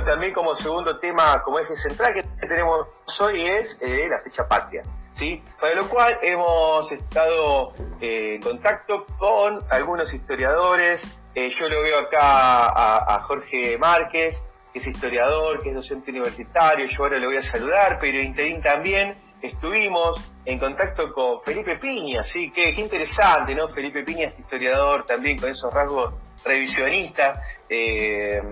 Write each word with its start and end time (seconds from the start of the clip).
también 0.00 0.32
como 0.32 0.56
segundo 0.56 0.98
tema, 0.98 1.42
como 1.44 1.58
eje 1.58 1.76
central 1.76 2.14
que 2.14 2.22
tenemos 2.46 2.86
hoy 3.20 3.46
es 3.46 3.76
eh, 3.80 4.08
la 4.08 4.18
fecha 4.20 4.46
patria. 4.48 4.82
¿sí? 5.14 5.42
Para 5.60 5.74
lo 5.74 5.88
cual 5.88 6.18
hemos 6.22 6.90
estado 6.90 7.72
eh, 8.00 8.34
en 8.36 8.42
contacto 8.42 9.04
con 9.18 9.60
algunos 9.70 10.12
historiadores. 10.12 11.00
Eh, 11.34 11.50
yo 11.58 11.68
lo 11.68 11.82
veo 11.82 11.98
acá 12.00 12.66
a, 13.14 13.22
Jorge 13.22 13.78
Márquez, 13.78 14.36
que 14.72 14.78
es 14.78 14.86
historiador, 14.86 15.62
que 15.62 15.70
es 15.70 15.74
docente 15.74 16.10
universitario. 16.10 16.86
Yo 16.86 17.04
ahora 17.04 17.18
lo 17.18 17.28
voy 17.28 17.36
a 17.36 17.42
saludar, 17.42 17.98
pero 18.00 18.20
Interín 18.20 18.62
también. 18.62 19.16
Estuvimos 19.40 20.20
en 20.44 20.58
contacto 20.58 21.12
con 21.12 21.42
Felipe 21.42 21.76
Piña, 21.76 22.22
sí, 22.22 22.52
qué, 22.52 22.70
interesante, 22.76 23.56
¿no? 23.56 23.68
Felipe 23.70 24.04
Piña 24.04 24.28
es 24.28 24.38
historiador 24.38 25.04
también 25.04 25.36
con 25.36 25.50
esos 25.50 25.72
rasgos 25.74 26.14
revisionistas, 26.44 27.38
eh, 27.68 28.42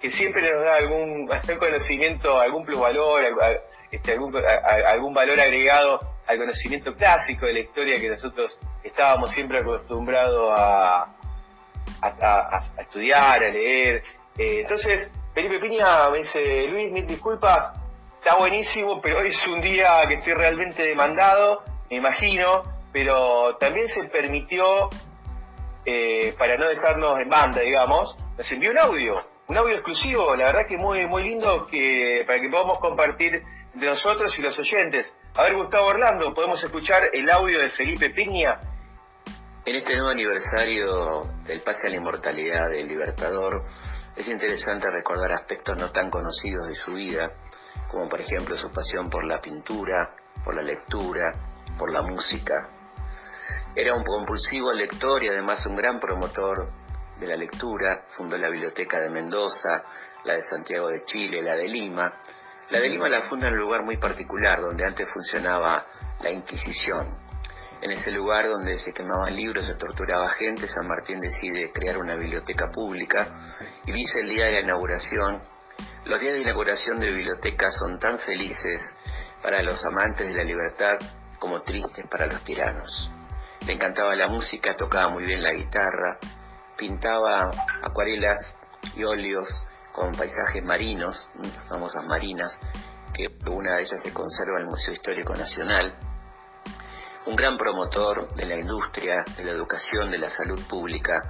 que 0.00 0.10
siempre 0.10 0.42
nos 0.50 0.64
da 0.64 0.74
algún, 0.76 1.30
algún 1.30 1.56
conocimiento, 1.58 2.38
algún 2.38 2.64
plusvalor, 2.64 3.22
este, 3.90 4.12
algún, 4.12 4.34
algún 4.86 5.14
valor 5.14 5.38
agregado 5.40 6.00
al 6.26 6.38
conocimiento 6.38 6.94
clásico 6.94 7.46
de 7.46 7.52
la 7.54 7.58
historia 7.60 8.00
que 8.00 8.10
nosotros 8.10 8.58
estábamos 8.82 9.30
siempre 9.30 9.58
acostumbrados 9.58 10.52
a, 10.58 11.06
a, 12.02 12.64
estudiar, 12.80 13.42
a 13.42 13.48
leer. 13.48 14.02
Eh, 14.38 14.60
entonces, 14.60 15.08
Felipe 15.34 15.58
Piña 15.60 16.10
me 16.10 16.18
dice, 16.18 16.66
Luis, 16.68 16.92
mil 16.92 17.06
disculpas, 17.06 17.78
está 18.18 18.36
buenísimo, 18.36 19.00
pero 19.00 19.20
hoy 19.20 19.28
es 19.28 19.46
un 19.48 19.60
día 19.60 20.02
que 20.08 20.14
estoy 20.14 20.34
realmente 20.34 20.82
demandado, 20.82 21.62
me 21.90 21.96
imagino, 21.96 22.64
pero 22.92 23.56
también 23.56 23.86
se 23.88 24.04
permitió, 24.04 24.88
eh, 25.86 26.34
para 26.36 26.56
no 26.56 26.68
dejarnos 26.68 27.20
en 27.20 27.28
banda, 27.28 27.60
digamos, 27.60 28.16
nos 28.36 28.50
envió 28.50 28.72
un 28.72 28.78
audio, 28.78 29.14
un 29.46 29.56
audio 29.56 29.76
exclusivo, 29.76 30.34
la 30.34 30.46
verdad 30.46 30.66
que 30.68 30.76
muy, 30.76 31.06
muy 31.06 31.22
lindo 31.22 31.66
que, 31.68 32.24
para 32.26 32.40
que 32.40 32.48
podamos 32.48 32.78
compartir 32.78 33.40
entre 33.72 33.88
nosotros 33.88 34.36
y 34.36 34.42
los 34.42 34.58
oyentes. 34.58 35.14
A 35.36 35.44
ver, 35.44 35.54
Gustavo 35.54 35.86
Orlando, 35.86 36.34
podemos 36.34 36.62
escuchar 36.64 37.08
el 37.12 37.30
audio 37.30 37.60
de 37.60 37.70
Felipe 37.70 38.10
Piña. 38.10 38.58
En 39.64 39.76
este 39.76 39.96
nuevo 39.96 40.10
aniversario 40.10 41.22
del 41.44 41.60
pase 41.60 41.86
a 41.86 41.90
la 41.90 41.96
inmortalidad 41.96 42.68
del 42.68 42.88
Libertador, 42.88 43.64
es 44.16 44.26
interesante 44.28 44.90
recordar 44.90 45.32
aspectos 45.32 45.76
no 45.78 45.92
tan 45.92 46.10
conocidos 46.10 46.66
de 46.66 46.74
su 46.74 46.94
vida, 46.94 47.32
como 47.88 48.08
por 48.08 48.20
ejemplo 48.20 48.56
su 48.56 48.72
pasión 48.72 49.08
por 49.08 49.24
la 49.24 49.38
pintura, 49.38 50.16
por 50.44 50.56
la 50.56 50.62
lectura, 50.62 51.32
por 51.78 51.92
la 51.92 52.02
música. 52.02 52.75
Era 53.76 53.94
un 53.94 54.04
compulsivo 54.04 54.72
lector 54.72 55.22
y 55.22 55.28
además 55.28 55.66
un 55.66 55.76
gran 55.76 56.00
promotor 56.00 56.70
de 57.20 57.26
la 57.26 57.36
lectura, 57.36 58.06
fundó 58.16 58.38
la 58.38 58.48
Biblioteca 58.48 58.98
de 58.98 59.10
Mendoza, 59.10 59.84
la 60.24 60.34
de 60.34 60.42
Santiago 60.42 60.88
de 60.88 61.04
Chile, 61.04 61.42
la 61.42 61.54
de 61.54 61.68
Lima. 61.68 62.12
La 62.70 62.80
de 62.80 62.88
Lima 62.88 63.08
la 63.08 63.28
funda 63.28 63.48
en 63.48 63.54
un 63.54 63.60
lugar 63.60 63.84
muy 63.84 63.98
particular, 63.98 64.60
donde 64.60 64.84
antes 64.84 65.08
funcionaba 65.10 65.86
la 66.20 66.30
Inquisición. 66.30 67.06
En 67.82 67.90
ese 67.90 68.10
lugar 68.10 68.46
donde 68.48 68.78
se 68.78 68.94
quemaban 68.94 69.36
libros, 69.36 69.66
se 69.66 69.74
torturaba 69.74 70.30
gente, 70.30 70.66
San 70.66 70.88
Martín 70.88 71.20
decide 71.20 71.70
crear 71.70 71.98
una 71.98 72.16
biblioteca 72.16 72.70
pública 72.72 73.28
y 73.84 73.92
dice 73.92 74.20
el 74.20 74.30
día 74.30 74.46
de 74.46 74.52
la 74.52 74.60
inauguración 74.60 75.42
los 76.06 76.20
días 76.20 76.34
de 76.34 76.42
inauguración 76.42 77.00
de 77.00 77.08
bibliotecas 77.08 77.76
son 77.76 77.98
tan 77.98 78.18
felices 78.20 78.94
para 79.42 79.60
los 79.62 79.84
amantes 79.84 80.28
de 80.28 80.34
la 80.34 80.44
libertad 80.44 80.98
como 81.40 81.62
tristes 81.62 82.06
para 82.08 82.26
los 82.26 82.42
tiranos. 82.44 83.10
Le 83.66 83.72
encantaba 83.72 84.14
la 84.14 84.28
música, 84.28 84.76
tocaba 84.76 85.08
muy 85.08 85.24
bien 85.24 85.42
la 85.42 85.50
guitarra, 85.50 86.18
pintaba 86.76 87.50
acuarelas 87.82 88.56
y 88.94 89.02
óleos 89.02 89.48
con 89.92 90.12
paisajes 90.12 90.62
marinos, 90.64 91.26
famosas 91.68 92.04
marinas, 92.04 92.56
que 93.12 93.28
una 93.50 93.74
de 93.74 93.82
ellas 93.82 94.00
se 94.04 94.12
conserva 94.12 94.58
en 94.58 94.66
el 94.66 94.70
Museo 94.70 94.92
Histórico 94.92 95.34
Nacional. 95.34 95.96
Un 97.26 97.34
gran 97.34 97.58
promotor 97.58 98.32
de 98.34 98.46
la 98.46 98.54
industria, 98.54 99.24
de 99.36 99.42
la 99.42 99.50
educación, 99.50 100.12
de 100.12 100.18
la 100.18 100.30
salud 100.30 100.60
pública, 100.68 101.20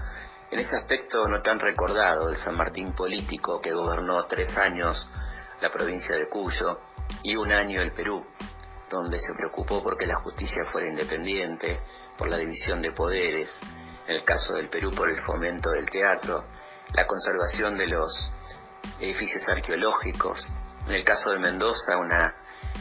en 0.51 0.59
ese 0.59 0.77
aspecto 0.77 1.27
no 1.29 1.41
tan 1.41 1.59
recordado, 1.59 2.29
el 2.29 2.37
San 2.37 2.57
Martín 2.57 2.93
político 2.93 3.61
que 3.61 3.73
gobernó 3.73 4.27
tres 4.27 4.57
años 4.59 5.09
la 5.61 5.71
provincia 5.71 6.17
de 6.17 6.29
Cuyo 6.29 6.77
y 7.23 7.35
un 7.35 7.51
año 7.51 7.81
el 7.81 7.93
Perú, 7.93 8.25
donde 8.91 9.19
se 9.21 9.33
preocupó 9.35 9.83
porque 9.83 10.07
la 10.07 10.17
justicia 10.17 10.67
fuera 10.67 10.89
independiente, 10.89 11.81
por 12.17 12.29
la 12.29 12.39
división 12.39 12.83
de 12.83 12.93
poderes, 12.93 13.61
en 14.07 14.17
el 14.17 14.25
caso 14.25 14.55
del 14.55 14.69
Perú 14.69 14.91
por 14.91 15.11
el 15.11 15.21
fomento 15.23 15.71
del 15.71 15.89
teatro, 15.91 16.45
la 16.95 17.07
conservación 17.07 17.77
de 17.77 17.89
los 17.89 18.33
edificios 19.01 19.49
arqueológicos, 19.49 20.49
en 20.87 20.93
el 20.93 21.05
caso 21.05 21.31
de 21.31 21.39
Mendoza 21.39 21.99
una 21.99 22.35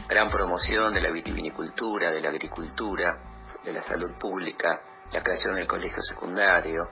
gran 0.08 0.30
promoción 0.30 0.94
de 0.94 1.00
la 1.00 1.10
vitivinicultura, 1.10 2.10
de 2.10 2.20
la 2.20 2.28
agricultura, 2.28 3.18
de 3.64 3.72
la 3.72 3.82
salud 3.82 4.12
pública, 4.18 4.80
la 5.12 5.22
creación 5.22 5.56
del 5.56 5.66
colegio 5.66 6.02
secundario, 6.02 6.90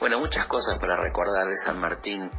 bueno, 0.00 0.18
muchas 0.18 0.46
cosas 0.46 0.78
para 0.78 0.96
recordar 0.96 1.46
de 1.46 1.56
San 1.56 1.80
Martín 1.80 2.30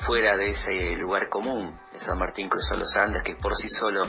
fuera 0.00 0.36
de 0.36 0.50
ese 0.50 0.72
lugar 0.96 1.28
común, 1.28 1.78
de 1.92 2.00
San 2.00 2.18
Martín 2.18 2.48
cruzó 2.48 2.76
los 2.76 2.96
Andes, 2.96 3.22
que 3.22 3.34
por 3.34 3.54
sí 3.56 3.68
solo 3.68 4.06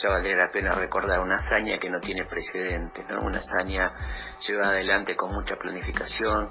ya 0.00 0.08
vale 0.08 0.34
la 0.34 0.50
pena 0.50 0.70
recordar 0.72 1.20
una 1.20 1.36
hazaña 1.36 1.78
que 1.78 1.90
no 1.90 2.00
tiene 2.00 2.24
precedentes, 2.24 3.04
una 3.20 3.38
hazaña 3.38 3.92
llevada 4.46 4.70
adelante 4.70 5.16
con 5.16 5.32
mucha 5.32 5.56
planificación, 5.56 6.48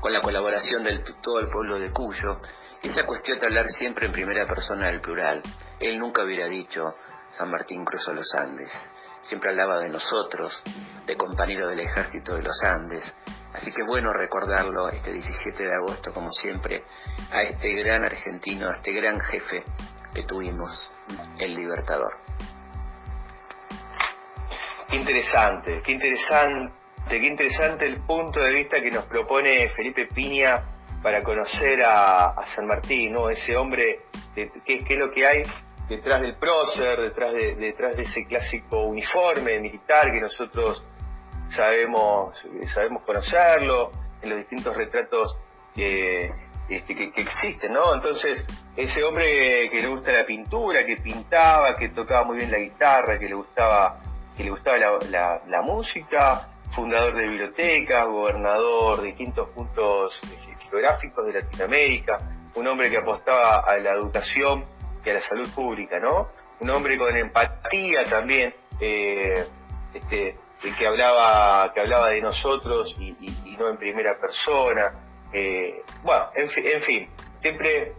con 0.00 0.12
la 0.12 0.20
colaboración 0.20 0.84
de 0.84 0.98
todo 1.22 1.40
el 1.40 1.48
pueblo 1.48 1.78
de 1.78 1.92
Cuyo, 1.92 2.40
esa 2.82 3.06
cuestión 3.06 3.38
de 3.38 3.46
hablar 3.46 3.66
siempre 3.68 4.06
en 4.06 4.12
primera 4.12 4.46
persona 4.46 4.88
del 4.88 5.00
plural. 5.00 5.42
Él 5.78 5.98
nunca 5.98 6.22
hubiera 6.24 6.46
dicho 6.46 6.96
San 7.32 7.50
Martín 7.50 7.84
cruzó 7.84 8.12
los 8.12 8.34
Andes, 8.34 8.72
siempre 9.22 9.50
hablaba 9.50 9.80
de 9.80 9.88
nosotros, 9.88 10.62
de 11.06 11.16
compañeros 11.16 11.68
del 11.68 11.80
ejército 11.80 12.34
de 12.34 12.42
los 12.42 12.62
Andes, 12.62 13.14
Así 13.56 13.72
que 13.72 13.82
bueno 13.84 14.12
recordarlo 14.12 14.90
este 14.90 15.14
17 15.14 15.64
de 15.64 15.74
agosto, 15.74 16.12
como 16.12 16.30
siempre, 16.30 16.84
a 17.32 17.42
este 17.42 17.72
gran 17.72 18.04
argentino, 18.04 18.68
a 18.68 18.76
este 18.76 18.92
gran 18.92 19.18
jefe 19.18 19.64
que 20.12 20.24
tuvimos, 20.24 20.90
el 21.38 21.54
Libertador. 21.54 22.18
Qué 24.88 24.96
interesante, 24.96 25.82
qué 25.84 25.92
interesante, 25.92 26.72
qué 27.08 27.26
interesante 27.26 27.86
el 27.86 28.00
punto 28.02 28.40
de 28.40 28.50
vista 28.50 28.80
que 28.80 28.90
nos 28.90 29.04
propone 29.04 29.68
Felipe 29.70 30.06
Piña 30.06 30.62
para 31.02 31.22
conocer 31.22 31.82
a, 31.84 32.34
San 32.54 32.66
Martín, 32.66 33.12
¿no? 33.12 33.28
Ese 33.28 33.56
hombre, 33.56 34.00
qué, 34.34 34.50
es 34.66 34.98
lo 34.98 35.10
que 35.10 35.26
hay 35.26 35.42
detrás 35.88 36.20
del 36.20 36.34
prócer, 36.36 37.00
detrás 37.00 37.32
de, 37.32 37.54
detrás 37.56 37.96
de 37.96 38.02
ese 38.02 38.24
clásico 38.26 38.84
uniforme 38.84 39.58
militar 39.60 40.12
que 40.12 40.20
nosotros 40.20 40.84
sabemos, 41.48 42.34
sabemos 42.72 43.02
conocerlo, 43.02 43.90
en 44.22 44.30
los 44.30 44.38
distintos 44.38 44.76
retratos 44.76 45.36
este, 46.68 46.94
que, 46.94 47.12
que, 47.12 47.20
existen, 47.20 47.72
¿no? 47.72 47.94
Entonces, 47.94 48.44
ese 48.76 49.04
hombre 49.04 49.68
que 49.70 49.80
le 49.80 49.88
gusta 49.88 50.12
la 50.12 50.26
pintura, 50.26 50.84
que 50.84 50.96
pintaba, 50.96 51.76
que 51.76 51.90
tocaba 51.90 52.24
muy 52.24 52.38
bien 52.38 52.50
la 52.50 52.58
guitarra, 52.58 53.18
que 53.18 53.28
le 53.28 53.34
gustaba, 53.34 54.00
que 54.36 54.44
le 54.44 54.50
gustaba 54.50 54.76
la, 54.78 55.62
música, 55.62 56.46
fundador 56.74 57.14
de 57.14 57.22
bibliotecas, 57.22 58.06
gobernador 58.06 59.00
de 59.00 59.08
distintos 59.08 59.48
puntos 59.48 60.20
geográficos 60.68 61.26
de 61.26 61.40
Latinoamérica, 61.40 62.18
un 62.54 62.66
hombre 62.66 62.90
que 62.90 62.98
apostaba 62.98 63.60
a 63.60 63.76
la 63.78 63.92
educación 63.92 64.64
y 65.04 65.10
a 65.10 65.14
la 65.14 65.20
salud 65.22 65.48
pública, 65.54 65.98
¿no? 65.98 66.28
Un 66.60 66.70
hombre 66.70 66.98
con 66.98 67.16
empatía 67.16 68.04
también, 68.04 68.54
eh, 68.80 69.44
este, 69.94 70.34
que 70.76 70.86
hablaba 70.86 71.72
que 71.72 71.80
hablaba 71.80 72.08
de 72.08 72.20
nosotros 72.20 72.94
y, 72.98 73.12
no 73.58 73.70
en 73.70 73.76
primera 73.78 74.18
persona. 74.18 74.90
Eh, 75.32 75.82
bueno, 76.02 76.26
en, 76.34 76.82
fin, 76.82 77.08
siempre 77.40 77.92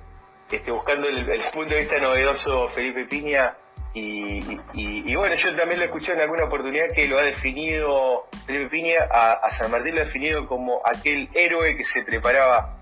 este, 0.52 0.72
buscando 0.72 1.08
el, 1.08 1.42
punto 1.52 1.74
de 1.74 1.82
vista 1.82 1.98
novedoso 2.00 2.70
Felipe 2.70 3.06
Piña 3.06 3.56
y, 3.94 5.16
bueno, 5.16 5.36
yo 5.36 5.56
también 5.56 5.80
lo 5.80 5.86
escuché 5.86 6.14
en 6.14 6.22
alguna 6.22 6.46
oportunidad 6.46 6.88
que 6.94 7.08
lo 7.08 7.18
ha 7.18 7.24
definido, 7.24 8.28
Felipe 8.46 8.70
Piña, 8.70 9.08
a, 9.10 9.50
San 9.58 9.72
Martín 9.72 9.96
lo 9.96 10.02
ha 10.02 10.06
definido 10.06 10.48
como 10.48 10.82
aquel 10.86 11.30
héroe 11.34 11.76
que 11.76 11.84
se 11.84 12.04
preparaba 12.04 12.76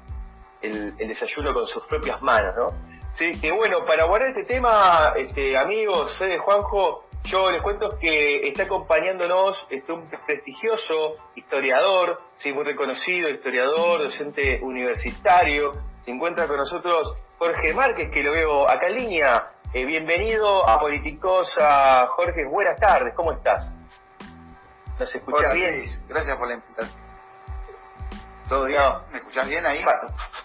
el, 0.61 0.95
desayuno 0.97 1.53
con 1.53 1.67
sus 1.67 1.83
propias 1.87 2.21
manos, 2.21 2.55
¿no? 2.57 2.69
Sí, 3.17 3.31
que 3.39 3.49
bueno, 3.51 3.85
para 3.85 4.03
abordar 4.03 4.29
este 4.29 4.43
tema, 4.43 5.13
este, 5.15 5.57
amigos, 5.57 6.17
Fede 6.17 6.37
Juanjo, 6.37 7.05
yo 7.23 7.49
les 7.49 7.61
cuento 7.61 7.97
que 7.97 8.47
está 8.47 8.63
acompañándonos 8.63 9.65
este, 9.69 9.93
un 9.93 10.07
prestigioso 10.27 11.13
historiador, 11.33 12.21
sí, 12.37 12.51
muy 12.53 12.63
reconocido, 12.65 13.29
historiador, 13.29 14.03
docente 14.03 14.59
universitario. 14.61 15.71
Se 16.03 16.11
encuentra 16.11 16.45
con 16.45 16.57
nosotros 16.57 17.15
Jorge 17.37 17.73
Márquez, 17.73 18.11
que 18.11 18.21
lo 18.21 18.31
veo 18.31 18.69
acá 18.69 18.87
en 18.87 18.95
línea. 18.95 19.51
Eh, 19.75 19.83
bienvenido 19.83 20.65
a 20.69 20.79
Politicosa. 20.79 22.07
Jorge, 22.15 22.45
buenas 22.45 22.79
tardes, 22.79 23.13
¿cómo 23.13 23.33
estás? 23.33 23.69
¿Nos 24.97 25.13
escuchas 25.13 25.53
bien? 25.53 25.83
Gracias 26.07 26.37
por 26.37 26.47
la 26.47 26.53
invitación. 26.53 26.97
¿Todo 28.47 28.63
bien? 28.67 28.81
¿Me 29.11 29.17
escuchás 29.17 29.49
bien 29.49 29.65
ahí? 29.65 29.83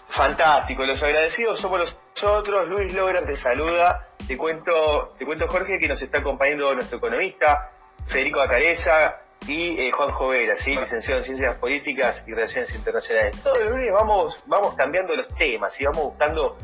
Fantástico, 0.09 0.83
los 0.83 1.01
agradecidos 1.01 1.61
somos 1.61 1.79
nosotros. 2.13 2.67
Luis 2.67 2.93
Logra 2.93 3.23
te 3.23 3.37
saluda. 3.37 4.05
Te 4.27 4.35
cuento, 4.35 5.15
te 5.17 5.25
cuento 5.25 5.47
Jorge 5.47 5.79
que 5.79 5.87
nos 5.87 6.01
está 6.01 6.17
acompañando 6.17 6.73
nuestro 6.73 6.97
economista, 6.97 7.71
Federico 8.07 8.41
Acareza 8.41 9.21
y 9.47 9.79
eh, 9.79 9.91
Juan 9.93 10.11
Jovera, 10.11 10.57
¿sí? 10.57 10.71
licenciado 10.71 11.19
en 11.19 11.23
Ciencias 11.23 11.55
Políticas 11.55 12.21
y 12.27 12.33
Relaciones 12.33 12.75
Internacionales. 12.75 13.41
Todos 13.41 13.59
los 13.61 13.69
lunes 13.69 13.93
vamos, 13.93 14.43
vamos 14.47 14.75
cambiando 14.75 15.15
los 15.15 15.33
temas 15.35 15.71
y 15.79 15.85
vamos 15.85 16.03
buscando 16.03 16.57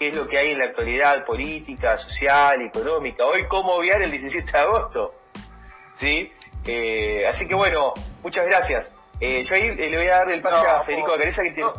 qué 0.00 0.08
es 0.08 0.16
lo 0.16 0.26
que 0.26 0.38
hay 0.38 0.52
en 0.52 0.58
la 0.58 0.64
actualidad 0.64 1.26
política, 1.26 1.98
social, 1.98 2.62
económica. 2.62 3.22
Hoy, 3.26 3.44
cómo 3.48 3.74
obviar 3.74 4.00
el 4.00 4.10
17 4.10 4.50
de 4.50 4.58
agosto. 4.58 5.14
¿Sí? 5.98 6.32
Eh, 6.66 7.26
así 7.28 7.46
que 7.46 7.54
bueno, 7.54 7.92
muchas 8.22 8.46
gracias. 8.46 8.86
Eh, 9.20 9.44
yo 9.44 9.54
ahí 9.54 9.74
le 9.74 9.94
voy 9.94 10.06
a 10.06 10.16
dar 10.16 10.30
el 10.30 10.40
pase 10.40 10.66
a 10.66 10.82
Federico 10.84 11.12
Acareza 11.12 11.42
que 11.42 11.50
tiene 11.50 11.70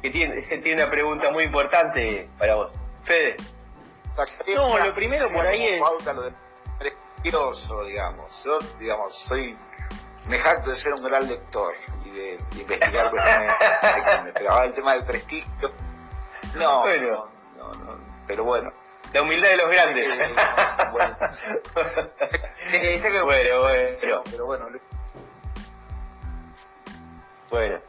que 0.00 0.10
tiene, 0.10 0.40
tiene 0.62 0.82
una 0.82 0.90
pregunta 0.90 1.30
muy 1.30 1.44
importante 1.44 2.30
para 2.38 2.54
vos. 2.54 2.72
Fede. 3.04 3.36
No, 4.54 4.78
lo 4.78 4.94
primero 4.94 5.30
por 5.30 5.46
ahí 5.46 5.66
es... 5.66 5.82
Lo 6.14 6.22
de 6.22 6.32
prestigioso, 6.78 7.84
digamos. 7.84 8.42
Yo, 8.42 8.58
digamos, 8.78 9.14
soy... 9.28 9.54
Me 10.26 10.38
jacto 10.38 10.70
de 10.70 10.76
ser 10.76 10.94
un 10.94 11.02
gran 11.02 11.28
lector 11.28 11.74
y 12.06 12.10
de, 12.10 12.38
investigar 12.58 13.10
cuestiones. 13.10 13.54
Pero 14.34 14.62
el 14.62 14.74
tema 14.74 14.94
del 14.94 15.04
prestigio... 15.04 15.70
No, 16.54 16.80
bueno. 16.80 17.10
no, 17.10 17.39
no, 17.68 17.98
pero 18.26 18.44
bueno. 18.44 18.70
La 19.12 19.22
humildad 19.22 19.48
de 19.48 19.56
los 19.56 19.70
grandes. 19.70 20.08
bueno. 20.92 21.16
dice 22.72 23.10
que, 23.10 23.22
bueno, 23.22 23.60
bueno. 23.60 24.22
Pero 24.30 24.46
bueno. 24.46 24.66
Bueno. 27.50 27.80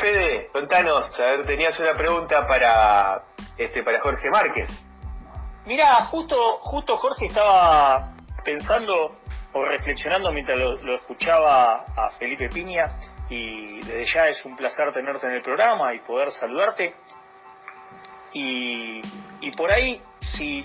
Fede, 0.00 0.46
contanos, 0.52 1.18
a 1.18 1.22
ver, 1.22 1.46
tenías 1.46 1.78
una 1.78 1.94
pregunta 1.94 2.46
para 2.46 3.22
este 3.58 3.82
para 3.82 4.00
Jorge 4.00 4.30
Márquez. 4.30 4.70
Mira, 5.66 5.94
justo, 6.04 6.58
justo 6.60 6.96
Jorge 6.96 7.26
estaba 7.26 8.14
pensando 8.44 9.10
o 9.52 9.64
reflexionando 9.64 10.32
mientras 10.32 10.58
lo, 10.58 10.94
escuchaba 10.94 11.84
a 11.96 12.10
Felipe 12.18 12.48
Piña 12.48 12.96
y 13.28 13.80
desde 13.80 14.04
ya 14.04 14.28
es 14.28 14.44
un 14.44 14.56
placer 14.56 14.92
tenerte 14.92 15.26
en 15.26 15.34
el 15.34 15.42
programa 15.42 15.92
y 15.92 16.00
poder 16.00 16.30
saludarte. 16.30 16.94
Y, 18.32 19.02
y 19.40 19.50
por 19.56 19.72
ahí, 19.72 20.00
si 20.20 20.64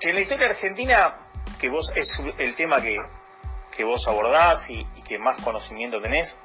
en 0.00 0.14
la 0.14 0.20
historia 0.20 0.48
argentina, 0.48 1.14
que 1.60 1.68
vos 1.68 1.92
es 1.94 2.20
el 2.38 2.54
tema 2.56 2.80
que, 2.80 2.96
que 3.76 3.84
vos 3.84 4.06
abordás 4.08 4.68
y, 4.68 4.84
que 5.02 5.18
más 5.18 5.40
conocimiento 5.42 6.00
tenés, 6.00 6.36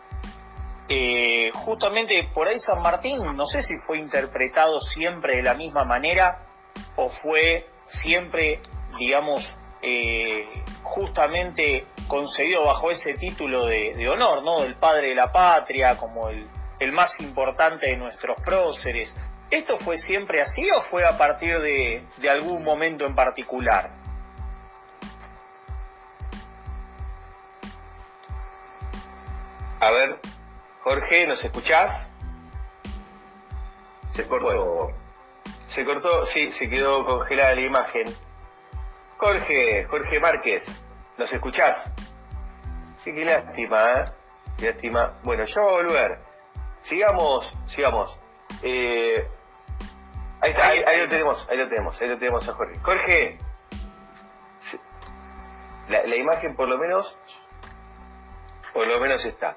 eh, 0.89 1.51
justamente 1.54 2.30
por 2.34 2.48
ahí 2.48 2.60
San 2.60 2.81
Martín, 2.81 3.18
no 3.36 3.45
sé 3.45 3.62
si 3.62 3.78
fue 3.80 3.98
interpretado 3.98 4.80
siempre 4.80 5.38
de 5.38 5.44
la 5.44 5.54
misma 5.54 5.84
manera 5.84 6.44
o 6.95 7.10
fue 7.10 7.68
siempre, 7.86 8.62
digamos, 8.98 9.57
eh, 9.81 10.63
justamente 10.84 11.86
concedido 12.07 12.66
bajo 12.66 12.92
ese 12.92 13.13
título 13.13 13.66
de, 13.66 14.07
honor, 14.07 14.44
¿no? 14.44 14.62
Del 14.62 14.75
padre 14.75 15.10
de 15.10 15.16
la 15.16 15.31
patria, 15.31 15.98
como 15.98 16.30
el, 16.30 16.48
el 16.80 16.92
más 16.92 17.19
importante 17.19 17.88
de 17.88 17.98
nuestros 17.98 18.39
próceres. 18.42 19.13
¿Esto 19.50 19.78
fue 19.78 19.98
siempre 19.98 20.42
así 20.42 20.70
o 20.72 20.82
fue 20.82 21.06
a 21.06 21.18
partir 21.18 21.60
de, 21.62 22.06
de 22.18 22.30
algún 22.30 22.64
momento 22.64 23.06
en 23.06 23.16
particular? 23.16 23.92
A 29.80 29.92
ver, 29.92 30.20
Jorge, 30.84 31.28
¿nos 31.28 31.44
escuchás? 31.44 32.10
Se 34.10 34.28
cortó. 34.28 34.92
se 35.68 35.86
cortó, 35.86 36.26
sí, 36.26 36.52
se 36.54 36.68
quedó 36.68 37.06
congelada 37.06 37.54
la 37.54 37.62
imagen. 37.62 38.06
Jorge, 39.18 39.86
Jorge 39.86 40.20
Márquez, 40.20 40.64
¿nos 41.18 41.32
escuchás? 41.32 41.84
Sí, 43.04 43.14
qué 43.14 43.24
lástima, 43.24 43.92
¿eh? 43.92 44.06
Qué 44.58 44.66
lástima. 44.72 45.14
Bueno, 45.24 45.46
yo 45.46 45.62
voy 45.62 45.72
a 45.72 45.84
volver. 45.84 46.20
Sigamos, 46.82 47.52
sigamos. 47.68 48.18
Eh, 48.64 49.28
ahí 50.48 50.54
está, 50.54 50.92
ahí, 50.92 51.02
lo 51.02 51.10
tenemos, 51.10 51.48
ahí 51.50 51.58
lo 51.58 51.68
tenemos, 51.68 52.02
ahí 52.02 52.08
lo 52.08 52.18
tenemos 52.18 52.48
a 52.48 52.54
Jorge. 52.54 52.80
Jorge, 52.82 53.40
la, 55.90 56.04
la 56.04 56.16
imagen 56.16 56.56
por 56.56 56.68
lo 56.68 56.78
menos, 56.78 57.16
por 58.74 58.88
lo 58.88 59.00
menos 59.00 59.24
está. 59.26 59.56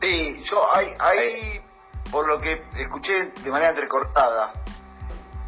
Sí, 0.00 0.42
yo 0.44 0.74
hay, 0.74 0.94
hay 0.98 1.62
por 2.10 2.26
lo 2.26 2.40
que 2.40 2.64
escuché 2.76 3.24
de 3.26 3.50
manera 3.50 3.70
entrecortada, 3.70 4.52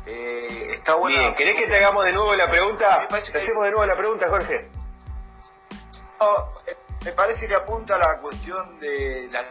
eh, 0.07 0.75
está 0.77 0.95
bueno. 0.95 1.19
Bien, 1.19 1.35
¿querés 1.37 1.55
que 1.55 1.67
te 1.67 1.77
hagamos 1.79 2.05
de 2.05 2.13
nuevo 2.13 2.35
la 2.35 2.51
pregunta? 2.51 3.07
¿Te 3.09 3.17
hacemos 3.17 3.65
de 3.65 3.71
nuevo 3.71 3.87
la 3.87 3.97
pregunta, 3.97 4.29
Jorge? 4.29 4.71
No, 6.21 6.49
eh, 6.67 6.77
me 7.05 7.13
parece 7.13 7.47
que 7.47 7.55
apunta 7.55 7.95
a 7.95 7.99
la 7.99 8.19
cuestión 8.19 8.79
de 8.79 9.29
las 9.31 9.47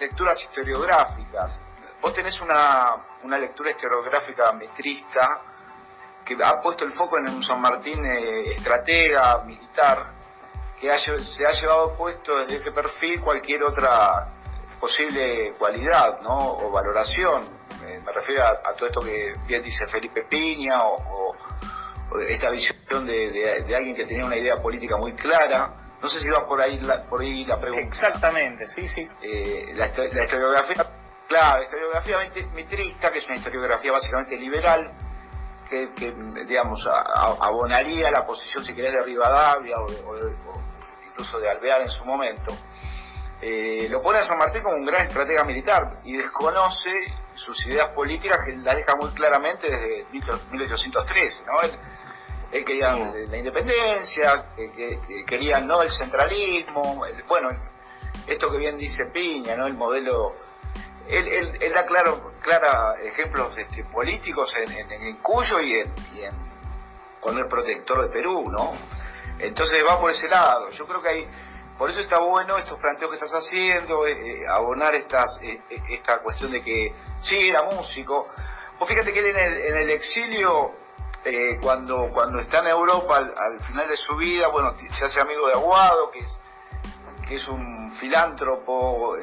lecturas 0.00 0.42
historiográficas. 0.42 1.60
Vos 2.02 2.12
tenés 2.12 2.38
una, 2.40 2.96
una 3.22 3.38
lectura 3.38 3.70
historiográfica 3.70 4.52
metrista 4.52 5.40
que 6.24 6.36
ha 6.42 6.60
puesto 6.60 6.84
el 6.84 6.92
foco 6.92 7.16
en 7.18 7.28
un 7.28 7.42
San 7.42 7.60
Martín 7.60 8.04
eh, 8.04 8.52
estratega, 8.52 9.42
militar, 9.44 10.12
que 10.80 10.88
se 10.98 11.46
ha 11.46 11.52
llevado 11.52 11.96
puesto 11.96 12.40
desde 12.40 12.56
ese 12.56 12.72
perfil 12.72 13.20
cualquier 13.20 13.62
otra 13.62 14.28
posible 14.80 15.54
cualidad 15.56 16.20
¿no? 16.22 16.54
o 16.54 16.72
valoración. 16.72 17.48
me 17.80 18.12
refiero 18.12 18.44
a, 18.44 18.74
todo 18.74 18.88
esto 18.88 19.00
que 19.00 19.32
bien 19.46 19.62
dice 19.62 19.86
Felipe 19.86 20.24
Piña 20.24 20.84
o, 20.84 21.36
esta 22.28 22.50
visión 22.50 23.06
de, 23.06 23.64
alguien 23.74 23.94
que 23.94 24.04
tenía 24.04 24.26
una 24.26 24.36
idea 24.36 24.56
política 24.56 24.96
muy 24.96 25.14
clara. 25.14 25.72
No 26.02 26.08
sé 26.08 26.18
si 26.18 26.28
va 26.28 26.46
por 26.46 26.60
ahí 26.60 26.78
la, 26.80 27.04
por 27.04 27.22
ahí 27.22 27.44
la 27.44 27.58
pregunta. 27.60 27.86
Exactamente, 27.86 28.66
sí, 28.66 28.86
sí. 28.88 29.08
Eh, 29.22 29.72
la, 29.74 29.86
historiografía, 29.86 30.84
claro, 31.32 31.58
la 31.58 31.64
historiografía 31.64 32.18
mitrista, 32.54 33.10
que 33.10 33.18
es 33.18 33.26
una 33.26 33.36
historiografía 33.36 33.92
básicamente 33.92 34.36
liberal, 34.36 34.92
que, 35.68 36.12
digamos, 36.46 36.86
abonaría 36.86 38.10
la 38.10 38.26
posición, 38.26 38.62
si 38.62 38.74
querés, 38.74 38.92
de 38.92 39.02
Rivadavia 39.02 39.76
o, 39.78 39.86
o, 39.86 40.62
incluso 41.06 41.38
de 41.38 41.48
Alvear 41.48 41.80
en 41.80 41.88
su 41.88 42.04
momento, 42.04 42.52
eh, 43.40 43.88
lo 43.90 44.02
pone 44.02 44.18
a 44.18 44.22
San 44.22 44.36
Martín 44.36 44.62
como 44.62 44.76
un 44.76 44.84
gran 44.84 45.06
estratega 45.06 45.44
militar 45.44 46.00
y 46.04 46.16
desconoce 46.16 46.90
sus 47.34 47.66
ideas 47.66 47.88
políticas 47.88 48.38
que 48.44 48.54
las 48.56 48.76
deja 48.76 48.94
muy 48.96 49.10
claramente 49.10 49.70
desde 49.70 50.06
1813, 50.12 51.44
¿no? 51.46 51.60
Él, 52.52 52.64
quería 52.66 52.94
la 52.94 53.38
independencia, 53.38 54.44
que, 54.54 55.24
quería 55.26 55.58
no 55.60 55.80
el 55.80 55.90
centralismo, 55.90 57.02
bueno, 57.26 57.48
esto 58.26 58.50
que 58.50 58.58
bien 58.58 58.76
dice 58.76 59.06
Piña, 59.06 59.56
¿no? 59.56 59.66
El 59.66 59.74
modelo 59.74 60.36
él, 61.08 61.72
da 61.74 61.84
claro, 61.86 62.32
clara 62.40 62.94
ejemplos 63.02 63.56
este, 63.56 63.84
políticos 63.84 64.52
en, 64.56 65.16
Cuyo 65.16 65.60
y 65.60 65.80
en, 65.80 65.94
y 66.14 66.22
en, 66.22 66.34
cuando 67.20 67.42
es 67.42 67.48
protector 67.48 68.02
de 68.02 68.08
Perú, 68.08 68.50
¿no? 68.50 68.72
Entonces 69.38 69.84
va 69.88 70.00
por 70.00 70.10
ese 70.10 70.28
lado. 70.28 70.70
Yo 70.70 70.86
creo 70.86 71.02
que 71.02 71.08
hay, 71.08 71.28
por 71.78 71.90
eso 71.90 72.00
está 72.00 72.18
bueno 72.18 72.58
estos 72.58 72.78
planteos 72.78 73.10
que 73.10 73.24
estás 73.24 73.42
haciendo, 73.42 74.06
eh, 74.06 74.12
eh, 74.12 74.48
abonar 74.48 74.94
estas, 74.94 75.40
eh, 75.42 75.60
esta 75.90 76.18
cuestión 76.18 76.50
de 76.52 76.62
que 76.62 76.94
sí 77.20 77.48
era 77.48 77.62
músico. 77.64 78.28
Vos 78.78 78.88
fíjate 78.88 79.12
que 79.12 79.20
él 79.20 79.36
en 79.36 79.76
el, 79.76 79.90
exilio, 79.90 80.72
cuando, 81.60 82.10
cuando 82.12 82.40
está 82.40 82.58
en 82.58 82.68
Europa 82.68 83.16
al, 83.16 83.60
final 83.64 83.88
de 83.88 83.96
su 83.96 84.16
vida, 84.16 84.48
bueno, 84.48 84.74
se 84.92 85.04
hace 85.04 85.20
amigo 85.20 85.46
de 85.46 85.54
Aguado, 85.54 86.10
que 86.10 86.18
es, 86.18 86.40
que 87.28 87.36
es 87.36 87.46
un 87.46 87.92
filántropo 88.00 89.16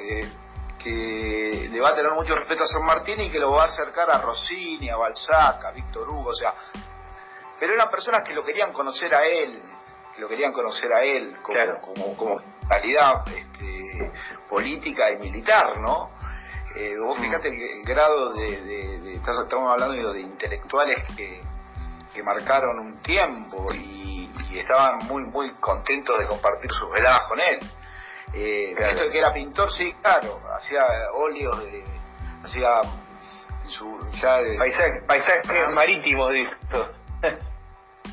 que 0.81 1.67
le 1.69 1.79
va 1.81 1.89
a 1.89 1.95
tener 1.95 2.11
mucho 2.13 2.35
respeto 2.35 2.63
a 2.63 2.67
San 2.67 2.85
Martín 2.85 3.19
y 3.19 3.31
que 3.31 3.39
lo 3.39 3.51
va 3.51 3.63
a 3.63 3.65
acercar 3.65 4.09
a 4.09 4.17
Rossini, 4.19 4.89
a 4.89 4.95
Balzac, 4.95 5.63
a 5.65 5.71
Víctor 5.71 6.09
Hugo, 6.09 6.29
o 6.29 6.33
sea, 6.33 6.53
pero 7.59 7.73
eran 7.73 7.89
personas 7.89 8.21
que 8.25 8.33
lo 8.33 8.43
querían 8.43 8.71
conocer 8.71 9.13
a 9.13 9.25
él, 9.25 9.61
lo 10.17 10.27
querían 10.27 10.53
conocer 10.53 10.91
a 10.93 11.03
él 11.03 11.37
como, 11.41 12.15
como, 12.15 12.41
calidad 12.67 13.27
este, 13.27 14.11
política 14.47 15.11
y 15.11 15.17
militar, 15.17 15.79
¿no? 15.79 16.11
Eh, 16.75 16.95
vos 16.99 17.17
mm. 17.17 17.21
fíjate 17.23 17.47
el 17.47 17.83
grado 17.83 18.33
de, 18.33 19.15
estamos 19.15 19.73
hablando 19.73 20.13
de 20.13 20.21
intelectuales 20.21 20.97
que, 21.17 21.41
que 22.13 22.23
marcaron 22.23 22.79
un 22.79 23.01
tiempo 23.01 23.65
y, 23.73 24.07
estaban 24.55 24.97
muy 25.07 25.23
muy 25.23 25.53
contentos 25.55 26.17
de 26.19 26.25
compartir 26.25 26.71
sus 26.71 26.89
veladas 26.91 27.21
con 27.29 27.39
él. 27.39 27.59
Eh, 28.33 28.75
Esto 28.77 29.03
de 29.05 29.11
que 29.11 29.17
era 29.17 29.33
pintor, 29.33 29.71
sí, 29.71 29.91
claro, 30.01 30.39
hacía 30.55 30.81
óleos 31.13 31.63
de, 31.63 31.83
hacía 32.43 32.81
su 33.67 33.99
ya 34.21 34.37
de, 34.41 34.57
paisajes 35.07 35.69
marítimos, 35.73 36.31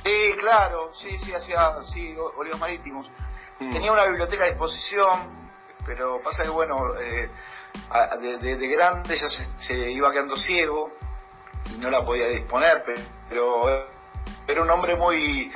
Sí, 0.02 0.34
claro, 0.38 0.90
sí, 0.94 1.18
sí, 1.18 1.34
hacía 1.34 1.72
sí, 1.84 2.16
marítimos. 2.60 3.10
Mm. 3.58 3.72
Tenía 3.72 3.92
una 3.92 4.04
biblioteca 4.04 4.44
a 4.44 4.48
disposición, 4.48 5.48
pero 5.84 6.20
pasa 6.20 6.42
que, 6.42 6.48
bueno, 6.48 6.94
eh, 7.00 7.28
de, 8.20 8.68
grande 8.68 9.18
ya 9.18 9.26
se, 9.58 9.90
iba 9.90 10.12
quedando 10.12 10.36
ciego 10.36 10.92
y 11.74 11.78
no 11.78 11.90
la 11.90 12.04
podía 12.04 12.28
disponer, 12.28 12.84
pero 13.28 13.88
era 14.46 14.62
un 14.62 14.70
hombre 14.70 14.96
muy... 14.96 15.52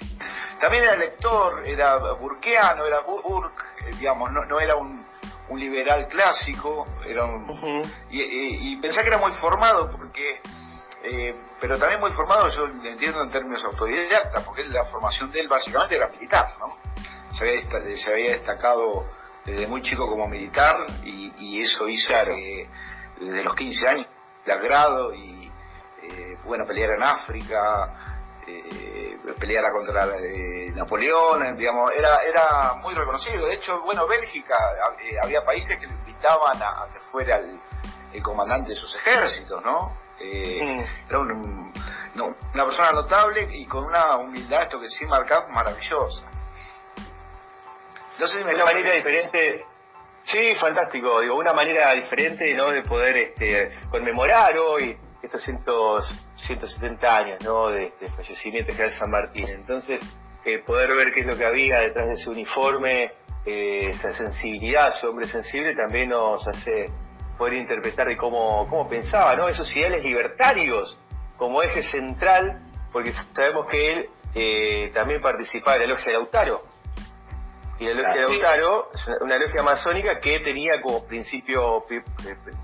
También 0.60 0.84
era 0.84 0.96
lector, 0.96 1.66
era 1.66 1.96
burkeano, 2.14 2.84
era 2.84 3.00
Burke, 3.00 3.62
eh, 3.86 3.90
digamos, 3.98 4.30
no, 4.30 4.44
no 4.44 4.60
era 4.60 4.76
un, 4.76 5.08
liberal 5.52 6.06
clásico, 6.06 6.86
era 7.04 7.24
un, 7.24 7.82
y, 8.08 8.76
pensé 8.76 9.02
que 9.02 9.08
era 9.08 9.18
muy 9.18 9.32
formado 9.40 9.90
porque... 9.90 10.40
Eh, 11.02 11.34
pero 11.58 11.78
también 11.78 11.98
muy 11.98 12.12
formado, 12.12 12.46
yo 12.54 12.66
entiendo 12.88 13.22
en 13.22 13.30
términos 13.30 13.64
autodidactas, 13.64 14.44
porque 14.44 14.64
la 14.64 14.84
formación 14.84 15.30
de 15.30 15.40
él 15.40 15.48
básicamente 15.48 15.96
era 15.96 16.08
militar, 16.08 16.46
¿no? 16.60 16.76
Se 17.36 17.48
había, 17.48 17.96
se 17.96 18.12
había 18.12 18.32
destacado 18.32 19.06
desde 19.44 19.66
muy 19.66 19.82
chico 19.82 20.06
como 20.06 20.28
militar 20.28 20.76
y, 21.02 21.60
eso 21.60 21.88
hizo 21.88 22.12
que 22.24 22.68
desde 23.18 23.42
los 23.42 23.54
15 23.54 23.88
años 23.88 24.06
de 24.46 24.52
agrado 24.52 25.14
y 25.14 25.50
eh, 26.02 26.38
bueno, 26.44 26.64
pelear 26.66 26.90
en 26.90 27.02
África, 27.02 28.19
eh, 28.58 29.18
peleara 29.38 29.70
contra 29.70 30.06
eh, 30.18 30.70
Napoleón, 30.74 31.56
digamos, 31.56 31.90
era, 31.96 32.16
era 32.26 32.74
muy 32.82 32.94
reconocido. 32.94 33.46
De 33.46 33.54
hecho, 33.54 33.80
bueno, 33.82 34.06
Bélgica, 34.06 34.56
eh, 35.00 35.16
había 35.22 35.44
países 35.44 35.78
que 35.78 35.86
le 35.86 35.92
invitaban 35.92 36.60
a, 36.62 36.86
que 36.92 37.00
fuera 37.10 37.36
el, 37.36 38.22
comandante 38.22 38.70
de 38.70 38.76
sus 38.76 38.94
ejércitos, 38.96 39.64
¿no? 39.64 39.96
Mm. 40.20 40.80
Era 41.08 41.20
una 41.20 42.64
persona 42.64 42.92
notable 42.92 43.48
y 43.52 43.64
con 43.66 43.84
una 43.84 44.16
humildad, 44.16 44.64
esto 44.64 44.80
que 44.80 44.88
sí 44.88 45.06
marcaba, 45.06 45.48
maravillosa. 45.48 46.26
No 48.18 48.28
sé 48.28 48.38
si 48.38 48.44
me 48.44 48.54
una 48.54 48.64
manera 48.64 48.92
diferente. 48.92 49.64
Sí, 50.24 50.54
fantástico. 50.60 51.20
Digo, 51.20 51.36
una 51.36 51.54
manera 51.54 51.94
diferente, 51.94 52.52
¿no? 52.52 52.70
De 52.70 52.82
poder 52.82 53.16
este, 53.16 53.78
conmemorar 53.90 54.58
hoy 54.58 54.98
estos 55.22 55.42
170 56.46 57.16
años, 57.16 57.38
¿no? 57.44 57.68
De, 57.68 57.92
fallecimiento 58.16 58.74
de 58.74 58.90
San 58.98 59.10
Martín. 59.10 59.46
Entonces, 59.48 60.00
eh, 60.44 60.58
poder 60.58 60.94
ver 60.94 61.12
qué 61.12 61.20
es 61.20 61.26
lo 61.26 61.36
que 61.36 61.44
había 61.44 61.80
detrás 61.80 62.06
de 62.06 62.12
ese 62.14 62.30
uniforme, 62.30 63.12
eh, 63.46 63.88
esa 63.90 64.12
sensibilidad, 64.14 64.94
ese 64.96 65.06
hombre 65.06 65.26
sensible, 65.26 65.74
también 65.74 66.10
nos 66.10 66.46
hace 66.46 66.86
poder 67.38 67.54
interpretar 67.54 68.06
de 68.06 68.16
cómo, 68.16 68.66
cómo 68.68 68.88
pensaba, 68.88 69.34
¿no? 69.34 69.48
Esos 69.48 69.74
ideales 69.74 70.04
libertarios 70.04 70.98
como 71.36 71.62
eje 71.62 71.82
central, 71.82 72.60
porque 72.92 73.12
sabemos 73.34 73.66
que 73.70 73.92
él 73.92 74.08
eh, 74.34 74.90
también 74.92 75.20
participaba 75.22 75.78
de 75.78 75.86
la 75.86 75.94
logia 75.94 76.06
de 76.06 76.12
Lautaro 76.12 76.69
y 77.80 77.86
la 77.86 77.94
logia 77.94 78.12
de 78.12 78.20
Lautaro 78.20 78.90
es 78.94 79.22
una, 79.22 79.38
logia 79.38 79.62
masónica 79.62 80.20
que 80.20 80.38
tenía 80.40 80.82
como 80.82 81.02
principio 81.06 81.82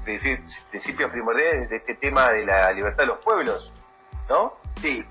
principios 0.04 1.10
primordiales 1.10 1.70
de 1.70 1.76
este 1.76 1.94
tema 1.94 2.30
de 2.30 2.44
la 2.44 2.70
libertad 2.72 3.04
de 3.04 3.06
los 3.06 3.18
pueblos, 3.20 3.72
¿no? 4.28 4.58
Sí. 4.80 5.04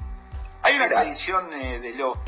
Hay 0.61 0.75
una 0.75 0.87
tradición 0.89 1.51
eh, 1.53 1.79
de 1.79 1.91
los... 1.93 2.19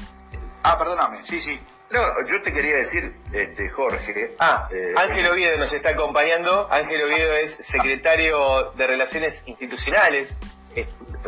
Ah, 0.63 0.75
perdóname, 0.77 1.23
sí, 1.23 1.39
sí. 1.39 1.59
No, 1.91 2.01
yo 2.27 2.41
te 2.41 2.51
quería 2.51 2.77
decir, 2.77 3.15
este, 3.31 3.69
Jorge. 3.69 4.35
Ah, 4.39 4.67
eh, 4.71 4.93
Ángel 4.97 5.27
Oviedo 5.27 5.57
nos 5.57 5.71
está 5.71 5.91
acompañando. 5.91 6.67
Ángel 6.71 7.03
Oviedo 7.03 7.33
es 7.33 7.55
secretario 7.67 8.71
de 8.71 8.87
Relaciones 8.87 9.41
Institucionales 9.45 10.35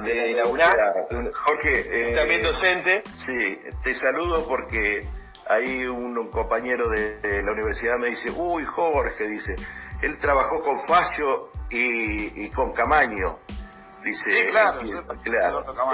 de 0.04 0.34
la 0.34 0.44
UNAM. 0.50 0.74
Jorge. 1.32 2.12
Eh, 2.12 2.16
también 2.16 2.42
docente. 2.42 3.04
Sí, 3.06 3.60
te 3.84 3.94
saludo 3.96 4.46
porque 4.48 5.08
ahí 5.50 5.86
un, 5.86 6.30
compañero 6.30 6.90
de, 6.90 7.42
la 7.44 7.52
universidad 7.52 7.98
me 7.98 8.10
dice, 8.10 8.32
uy 8.36 8.64
Jorge, 8.66 9.28
dice, 9.28 9.56
él 10.02 10.18
trabajó 10.20 10.62
con 10.64 10.86
Facio 10.88 11.50
y, 11.70 12.50
con 12.52 12.72
Camaño. 12.74 13.36
Dice, 14.04 14.48
claro, 14.52 14.80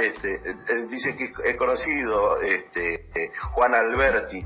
este, 0.01 0.39
dice 0.87 1.15
que 1.15 1.31
he 1.43 1.55
conocido 1.55 2.39
este, 2.41 3.09
Juan 3.53 3.73
Alberti, 3.73 4.45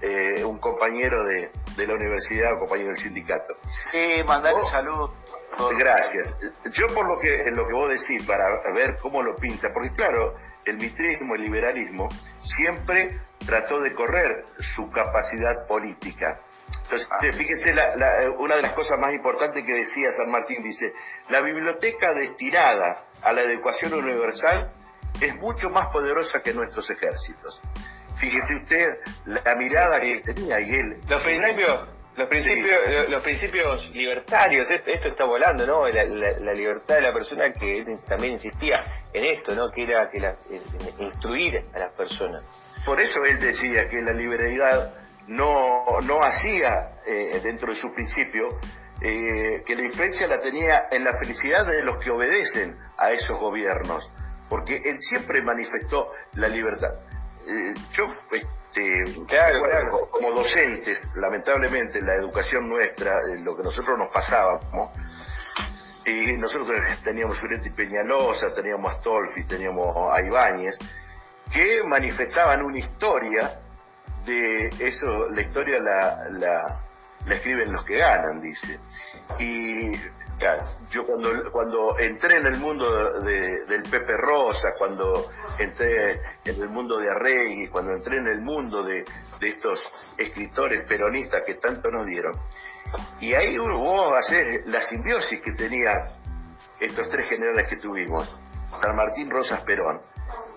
eh, 0.00 0.44
un 0.44 0.58
compañero 0.58 1.24
de, 1.26 1.50
la 1.86 1.94
universidad, 1.94 2.54
un 2.54 2.60
compañero 2.60 2.88
del 2.88 2.98
sindicato. 2.98 3.56
Sí, 3.92 4.22
mandarle 4.26 4.62
salud. 4.70 5.10
Gracias. 5.78 6.34
Yo 6.72 6.86
por 6.94 7.06
lo 7.06 7.18
que, 7.20 7.50
lo 7.50 7.66
que 7.66 7.74
vos 7.74 7.90
decís, 7.90 8.26
para 8.26 8.44
ver 8.72 8.96
cómo 9.00 9.22
lo 9.22 9.34
pinta, 9.36 9.72
porque 9.72 9.90
claro, 9.92 10.34
el 10.64 10.76
mitrismo, 10.76 11.34
el 11.34 11.42
liberalismo, 11.42 12.08
siempre 12.40 13.20
trató 13.46 13.80
de 13.80 13.94
correr 13.94 14.46
su 14.74 14.90
capacidad 14.90 15.66
política. 15.66 16.40
Entonces, 16.82 17.08
ah. 17.10 17.18
fíjense, 17.20 17.72
una 18.38 18.56
de 18.56 18.62
las 18.62 18.72
cosas 18.72 18.98
más 18.98 19.12
importantes 19.12 19.64
que 19.64 19.72
decía 19.72 20.08
San 20.16 20.30
Martín, 20.30 20.62
dice, 20.62 20.92
la 21.30 21.40
biblioteca 21.40 22.12
destinada 22.14 23.04
a 23.22 23.32
la 23.32 23.42
educación 23.42 23.94
universal 23.94 24.70
es 25.20 25.34
mucho 25.36 25.70
más 25.70 25.88
poderosa 25.88 26.40
que 26.42 26.52
nuestros 26.52 26.88
ejércitos. 26.90 27.60
Fíjese 28.16 28.54
usted 28.54 28.98
la 29.26 29.54
mirada 29.56 30.00
que 30.00 30.20
tenía 30.20 30.60
y 30.60 30.70
él. 30.70 31.00
Los 31.08 31.22
los 32.16 32.28
principios, 32.28 33.08
los 33.10 33.22
principios 33.22 33.90
libertarios, 33.94 34.68
esto, 34.70 35.08
está 35.08 35.24
volando, 35.24 35.66
¿no? 35.66 35.88
La, 35.88 36.52
libertad 36.54 36.96
de 36.96 37.00
la 37.02 37.12
persona 37.12 37.52
que 37.52 37.84
también 38.06 38.34
insistía 38.34 38.84
en 39.12 39.24
esto, 39.24 39.54
¿no? 39.54 39.70
Que 39.70 39.82
era 39.82 40.08
que 40.10 40.20
la, 40.20 40.34
instruir 40.98 41.64
a 41.74 41.78
las 41.78 41.92
personas. 41.92 42.42
Por 42.84 43.00
eso 43.00 43.22
él 43.24 43.38
decía 43.38 43.88
que 43.88 44.00
la 44.02 44.12
liberalidad 44.12 44.94
no, 45.26 45.84
no 46.06 46.20
hacía 46.20 46.98
eh, 47.06 47.40
dentro 47.42 47.72
de 47.72 47.80
su 47.80 47.92
principio 47.92 48.60
eh, 49.00 49.60
que 49.66 49.74
la 49.74 49.82
influencia 49.82 50.26
la 50.28 50.40
tenía 50.40 50.86
en 50.90 51.04
la 51.04 51.18
felicidad 51.18 51.66
de 51.66 51.82
los 51.82 51.98
que 51.98 52.10
obedecen 52.10 52.76
a 52.96 53.10
esos 53.10 53.38
gobiernos, 53.40 54.08
porque 54.48 54.76
él 54.76 54.96
siempre 54.98 55.42
manifestó 55.42 56.10
la 56.34 56.48
libertad. 56.48 56.94
Eh, 57.46 57.74
yo, 57.92 58.04
este, 58.74 59.04
claro, 59.26 60.08
como 60.10 60.32
docentes, 60.32 60.98
lamentablemente 61.14 62.00
la 62.00 62.14
educación 62.14 62.68
nuestra, 62.68 63.20
lo 63.42 63.56
que 63.56 63.62
nosotros 63.62 63.96
nos 63.98 64.12
pasábamos, 64.12 64.90
y 66.04 66.32
nosotros 66.32 66.80
teníamos 67.04 67.40
Uretti 67.42 67.70
Peñalosa, 67.70 68.52
teníamos 68.52 68.92
a 68.92 68.96
Astolfi, 68.96 69.44
teníamos 69.44 70.12
a 70.12 70.20
Ibáñez, 70.24 70.76
que 71.52 71.82
manifestaban 71.84 72.62
una 72.62 72.78
historia 72.78 73.50
de 74.26 74.66
eso, 74.66 75.28
la 75.30 75.40
historia 75.40 75.78
la, 75.80 76.28
la, 76.30 76.80
escriben 77.30 77.72
los 77.72 77.84
que 77.84 77.98
ganan, 77.98 78.40
dice. 78.40 78.80
Y 79.38 79.92
yo 80.90 81.06
cuando, 81.06 81.50
cuando 81.50 81.98
entré 81.98 82.38
en 82.38 82.46
el 82.46 82.58
mundo 82.58 83.20
del 83.20 83.82
Pepe 83.90 84.16
Rosa, 84.16 84.74
cuando 84.78 85.30
entré 85.58 86.20
en 86.44 86.62
el 86.62 86.68
mundo 86.68 86.98
de 86.98 87.10
Arregui, 87.10 87.68
cuando 87.68 87.92
entré 87.92 88.18
en 88.18 88.28
el 88.28 88.40
mundo 88.40 88.82
de, 88.82 89.04
estos 89.40 89.80
escritores 90.16 90.82
peronistas 90.88 91.42
que 91.42 91.54
tanto 91.54 91.90
nos 91.90 92.06
dieron, 92.06 92.32
y 93.20 93.34
ahí 93.34 93.58
hubo 93.58 94.14
hacer 94.14 94.62
la 94.66 94.80
simbiosis 94.88 95.40
que 95.42 95.52
tenía 95.52 96.08
estos 96.80 97.08
tres 97.08 97.28
generales 97.28 97.68
que 97.68 97.76
tuvimos, 97.76 98.36
San 98.80 98.96
Martín, 98.96 99.30
Rosas, 99.30 99.60
Perón. 99.62 100.00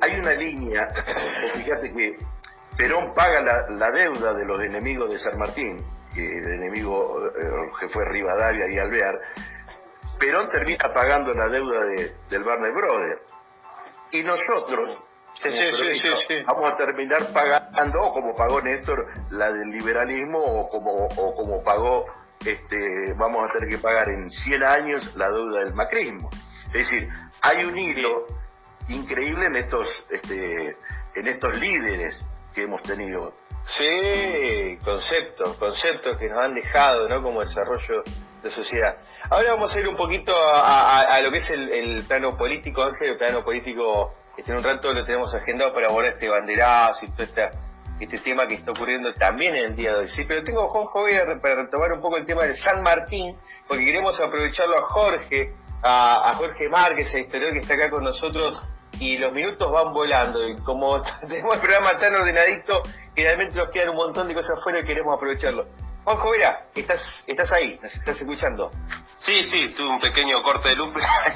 Hay 0.01 0.19
una 0.19 0.33
línea, 0.33 0.87
fíjate 1.53 1.91
que 1.91 2.17
Perón 2.77 3.13
paga 3.13 3.41
la, 3.69 3.91
deuda 3.91 4.33
de 4.33 4.45
los 4.45 4.61
enemigos 4.61 5.09
de 5.09 5.17
San 5.17 5.37
Martín, 5.37 5.77
el 6.15 6.53
enemigo 6.53 7.27
eh, 7.27 7.71
que 7.79 7.89
fue 7.89 8.05
Rivadavia 8.05 8.69
y 8.69 8.77
Alvear, 8.77 9.19
Perón 10.19 10.49
termina 10.49 10.93
pagando 10.93 11.31
la 11.33 11.47
deuda 11.49 11.85
de, 11.85 12.15
del 12.29 12.43
Barney 12.43 12.71
Brother. 12.71 13.21
Y 14.11 14.23
nosotros 14.23 14.97
vamos 16.47 16.71
a 16.71 16.75
terminar 16.75 17.21
pagando, 17.33 18.01
o 18.01 18.13
como 18.13 18.35
pagó 18.35 18.61
Néstor, 18.61 19.07
la 19.31 19.51
del 19.51 19.69
liberalismo, 19.69 20.39
o 20.39 20.69
como, 20.69 20.91
o 21.05 21.35
como 21.35 21.63
pagó, 21.63 22.05
este, 22.45 23.13
vamos 23.15 23.45
a 23.45 23.53
tener 23.53 23.69
que 23.69 23.77
pagar 23.77 24.09
en 24.09 24.29
100 24.29 24.63
años 24.63 25.15
la 25.15 25.29
deuda 25.29 25.65
del 25.65 25.73
macrismo. 25.73 26.29
Es 26.67 26.89
decir, 26.89 27.09
hay 27.41 27.65
un 27.65 27.77
hilo 27.77 28.25
increíble 28.89 29.47
en 29.47 29.55
estos, 29.55 29.87
este, 30.09 30.77
en 31.15 31.27
estos 31.27 31.59
líderes 31.59 32.25
que 32.53 32.63
hemos 32.63 32.81
tenido. 32.81 33.33
Sí, 33.77 34.77
conceptos, 34.83 35.57
conceptos 35.57 36.17
que 36.17 36.29
nos 36.29 36.45
han 36.45 36.55
dejado, 36.55 37.09
¿no? 37.09 37.21
Como 37.21 37.41
desarrollo 37.41 38.03
de 38.41 38.51
sociedad. 38.51 38.97
Ahora 39.29 39.51
vamos 39.51 39.75
a 39.75 39.79
ir 39.79 39.87
un 39.87 39.95
poquito 39.95 40.33
a, 40.35 41.19
lo 41.21 41.31
que 41.31 41.39
es 41.39 41.49
el, 41.49 42.03
plano 42.07 42.37
político, 42.37 42.83
Ángel, 42.83 43.11
el 43.11 43.17
plano 43.17 43.43
político, 43.43 44.13
este, 44.37 44.51
en 44.51 44.57
un 44.59 44.63
rato 44.63 44.93
lo 44.93 45.05
tenemos 45.05 45.33
agendado 45.33 45.73
para 45.73 45.87
abordar 45.87 46.13
este 46.13 46.29
banderazo 46.29 47.05
y 47.05 47.11
todo 47.11 47.23
este, 47.23 47.49
este 47.99 48.17
tema 48.19 48.47
que 48.47 48.55
está 48.55 48.71
ocurriendo 48.71 49.11
también 49.13 49.55
en 49.55 49.65
el 49.65 49.75
día 49.75 49.91
de 49.93 49.99
hoy. 49.99 50.07
Sí, 50.09 50.23
pero 50.27 50.43
tengo, 50.43 50.63
a, 50.63 51.41
para 51.41 51.55
retomar 51.55 51.91
un 51.93 52.01
poco 52.01 52.17
el 52.17 52.25
tema 52.25 52.43
de 52.45 52.55
San 52.57 52.83
Martín, 52.83 53.35
porque 53.67 53.85
queremos 53.85 54.19
aprovecharlo 54.19 54.77
a 54.77 54.87
Jorge, 54.87 55.51
a, 55.83 56.31
Jorge 56.35 56.69
Márquez, 56.69 57.13
el 57.13 57.21
historiador 57.21 57.53
que 57.53 57.59
está 57.59 57.73
acá 57.73 57.89
con 57.89 58.03
nosotros, 58.03 58.61
y 58.99 59.17
los 59.17 59.33
minutos 59.33 59.71
van 59.71 59.93
volando. 59.93 60.47
Y 60.47 60.55
como 60.57 61.01
tenemos 61.27 61.55
el 61.55 61.59
programa 61.59 61.97
tan 61.99 62.15
ordenadito, 62.15 62.81
generalmente 63.15 63.55
nos 63.55 63.69
quedan 63.71 63.89
un 63.89 63.97
montón 63.97 64.27
de 64.27 64.35
cosas 64.35 64.57
fuera 64.63 64.79
y 64.79 64.85
queremos 64.85 65.15
aprovecharlo. 65.17 65.65
Juanjo 66.07 66.31
Vera, 66.31 66.61
estás, 66.73 67.01
estás 67.25 67.51
ahí, 67.51 67.77
nos 67.83 67.93
estás 67.93 68.15
escuchando. 68.17 68.71
Sí, 69.19 69.43
sí, 69.43 69.73
tuve 69.75 69.89
un 69.89 69.99
pequeño 69.99 70.41
corte 70.41 70.69
de 70.69 70.77
luz, 70.77 70.93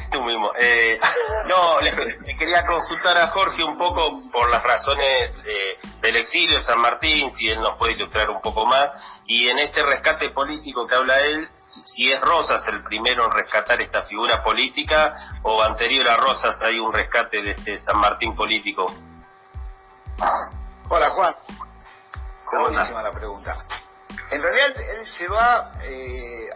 tú 0.09 0.23
mismo. 0.23 0.49
Eh, 0.61 0.97
no, 1.45 1.81
le, 1.81 1.91
quería 2.37 2.65
consultar 2.65 3.17
a 3.17 3.27
Jorge 3.27 3.65
un 3.65 3.77
poco 3.77 4.21
por 4.31 4.49
las 4.49 4.63
razones 4.63 5.33
eh, 5.45 5.77
del 5.99 6.15
exilio 6.15 6.57
de 6.57 6.63
San 6.63 6.79
Martín, 6.79 7.29
si 7.31 7.49
él 7.49 7.59
nos 7.59 7.77
puede 7.77 7.95
ilustrar 7.95 8.29
un 8.29 8.39
poco 8.39 8.65
más, 8.65 8.87
y 9.25 9.49
en 9.49 9.59
este 9.59 9.83
rescate 9.83 10.29
político 10.29 10.87
que 10.87 10.95
habla 10.95 11.19
él, 11.19 11.49
si, 11.83 12.09
es 12.09 12.21
Rosas 12.21 12.65
el 12.69 12.81
primero 12.81 13.25
en 13.25 13.31
rescatar 13.31 13.81
esta 13.81 14.03
figura 14.03 14.41
política, 14.41 15.33
o 15.43 15.61
anterior 15.61 16.07
a 16.07 16.15
Rosas 16.15 16.57
hay 16.61 16.79
un 16.79 16.93
rescate 16.93 17.43
de 17.43 17.51
este 17.51 17.77
San 17.81 17.97
Martín 17.97 18.33
político. 18.33 18.85
Hola 20.87 21.09
Juan. 21.09 21.35
Buenísima 22.53 23.03
la 23.03 23.11
pregunta. 23.11 23.65
En 24.31 24.41
realidad 24.41 24.69
él 24.77 25.11
se 25.11 25.27
va, 25.27 25.73
eh, 25.83 26.49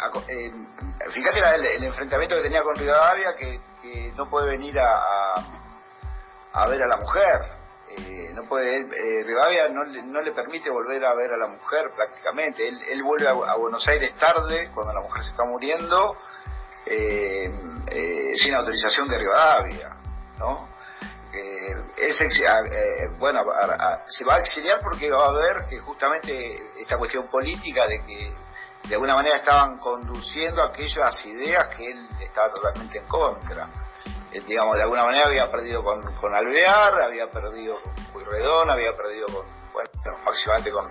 fíjate 1.14 1.40
el, 1.56 1.84
enfrentamiento 1.84 2.38
que 2.38 2.44
tenía 2.44 2.64
con 2.64 2.76
Rivadavia, 2.76 3.36
que, 3.36 3.60
no 4.16 4.30
puede 4.30 4.52
venir 4.52 4.80
a, 4.80 6.66
ver 6.70 6.84
a 6.84 6.88
la 6.88 6.98
mujer. 6.98 7.42
Eh, 7.98 8.32
no 8.34 8.44
puede, 8.44 8.80
eh, 8.80 9.24
Rivadavia 9.26 9.68
no, 9.68 10.22
le 10.22 10.32
permite 10.32 10.70
volver 10.70 11.04
a 11.06 11.14
ver 11.14 11.34
a 11.34 11.38
la 11.38 11.48
mujer 11.48 11.92
prácticamente. 11.94 12.66
Él, 12.66 13.04
vuelve 13.04 13.28
a, 13.28 13.56
Buenos 13.56 13.86
Aires 13.90 14.16
tarde, 14.16 14.72
cuando 14.74 14.94
la 14.94 15.02
mujer 15.02 15.22
se 15.22 15.32
está 15.32 15.44
muriendo, 15.44 16.18
eh, 16.86 17.52
sin 18.38 18.56
autorización 18.56 19.08
de 19.10 19.18
Rivadavia, 19.18 19.98
¿no? 20.40 20.75
Es 21.98 22.22
eh, 22.22 23.10
bueno, 23.18 23.44
se 24.08 24.24
va 24.26 24.36
a 24.36 24.40
exiliar 24.40 24.80
porque 24.82 25.10
va 25.10 25.26
a 25.26 25.32
ver 25.32 25.66
que 25.70 25.80
justamente 25.80 26.72
esta 26.80 26.98
cuestión 26.98 27.28
política 27.28 27.88
de 27.88 28.04
que 28.04 28.34
de 28.88 28.96
alguna 28.96 29.16
manera 29.16 29.38
estaban 29.38 29.78
conduciendo 29.80 30.62
aquellas 30.64 31.26
ideas 31.26 31.68
que 31.76 31.92
él 31.92 32.08
estaba 32.20 32.52
totalmente 32.52 33.00
en 33.00 33.08
contra. 33.08 33.70
Él, 34.32 34.46
digamos, 34.46 34.76
de 34.76 34.84
alguna 34.84 35.06
manera 35.06 35.26
había 35.26 35.50
perdido 35.50 35.82
con, 35.82 36.02
con 36.16 36.36
Alvear, 36.36 37.02
había 37.02 37.30
perdido 37.30 37.82
con 37.82 37.94
Puyredón, 38.14 38.70
había 38.70 38.96
perdido 38.96 39.26
con, 39.28 39.46
bueno, 39.74 39.90
máximamente 40.26 40.72
con, 40.72 40.90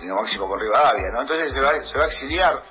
el 0.00 0.12
máximo 0.12 0.48
con 0.48 0.60
Rivadavia, 0.60 1.10
¿no? 1.12 1.22
Entonces 1.22 1.52
se 1.52 1.60
va, 1.60 1.84
se 1.84 1.98
va 1.98 2.04
a 2.04 2.06
exiliar. 2.06 2.62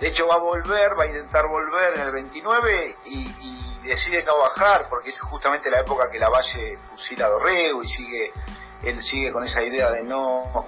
De 0.00 0.08
hecho 0.08 0.26
va 0.26 0.36
a 0.36 0.38
volver, 0.38 0.98
va 0.98 1.04
a 1.04 1.08
intentar 1.08 1.46
volver 1.46 1.98
en 1.98 2.00
el 2.00 2.10
29 2.12 2.96
y 3.04 3.69
decide 3.82 4.22
no 4.24 4.38
bajar 4.38 4.88
porque 4.88 5.10
es 5.10 5.20
justamente 5.20 5.70
la 5.70 5.80
época 5.80 6.10
que 6.10 6.18
la 6.18 6.28
Valle 6.28 6.78
fusila 6.90 7.26
a 7.26 7.28
Dorrego 7.28 7.82
y 7.82 7.88
sigue 7.88 8.32
él 8.82 9.00
sigue 9.02 9.30
con 9.32 9.44
esa 9.44 9.62
idea 9.62 9.90
de 9.90 10.02
no 10.02 10.66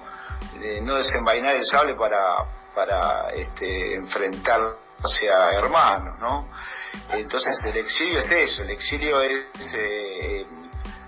no 0.81 0.95
desenvainar 0.95 1.55
el 1.55 1.65
sable 1.65 1.95
para 1.95 2.45
para 2.73 3.29
este, 3.35 3.95
enfrentarse 3.95 5.29
a 5.29 5.51
hermanos, 5.51 6.17
¿no? 6.19 6.49
Entonces 7.09 7.55
el 7.65 7.77
exilio 7.77 8.19
es 8.19 8.31
eso, 8.31 8.63
el 8.63 8.71
exilio 8.71 9.21
es 9.21 9.45
eh, 9.75 10.45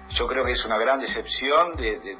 yo 0.09 0.27
creo 0.27 0.45
que 0.45 0.53
es 0.53 0.63
una 0.65 0.77
gran 0.77 0.99
decepción 0.99 1.75
de, 1.75 2.17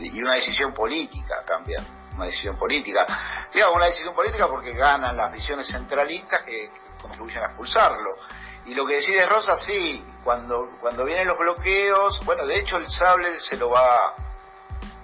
y 0.00 0.20
una 0.20 0.34
decisión 0.34 0.72
política 0.72 1.42
también, 1.46 1.82
una 2.14 2.26
decisión 2.26 2.56
política. 2.56 3.06
Digamos, 3.52 3.76
una 3.76 3.86
decisión 3.86 4.14
política 4.14 4.46
porque 4.46 4.72
ganan 4.72 5.16
las 5.16 5.32
visiones 5.32 5.66
centralistas 5.66 6.42
que 6.42 6.70
contribuyen 7.00 7.42
a 7.42 7.46
expulsarlo. 7.46 8.16
Y 8.66 8.74
lo 8.74 8.86
que 8.86 8.94
decide 8.94 9.26
Rosa, 9.26 9.56
sí, 9.56 10.04
cuando, 10.22 10.70
cuando 10.80 11.04
vienen 11.04 11.28
los 11.28 11.38
bloqueos, 11.38 12.20
bueno, 12.24 12.46
de 12.46 12.58
hecho 12.58 12.78
el 12.78 12.88
sable 12.88 13.38
se 13.38 13.56
lo 13.56 13.70
va 13.70 14.14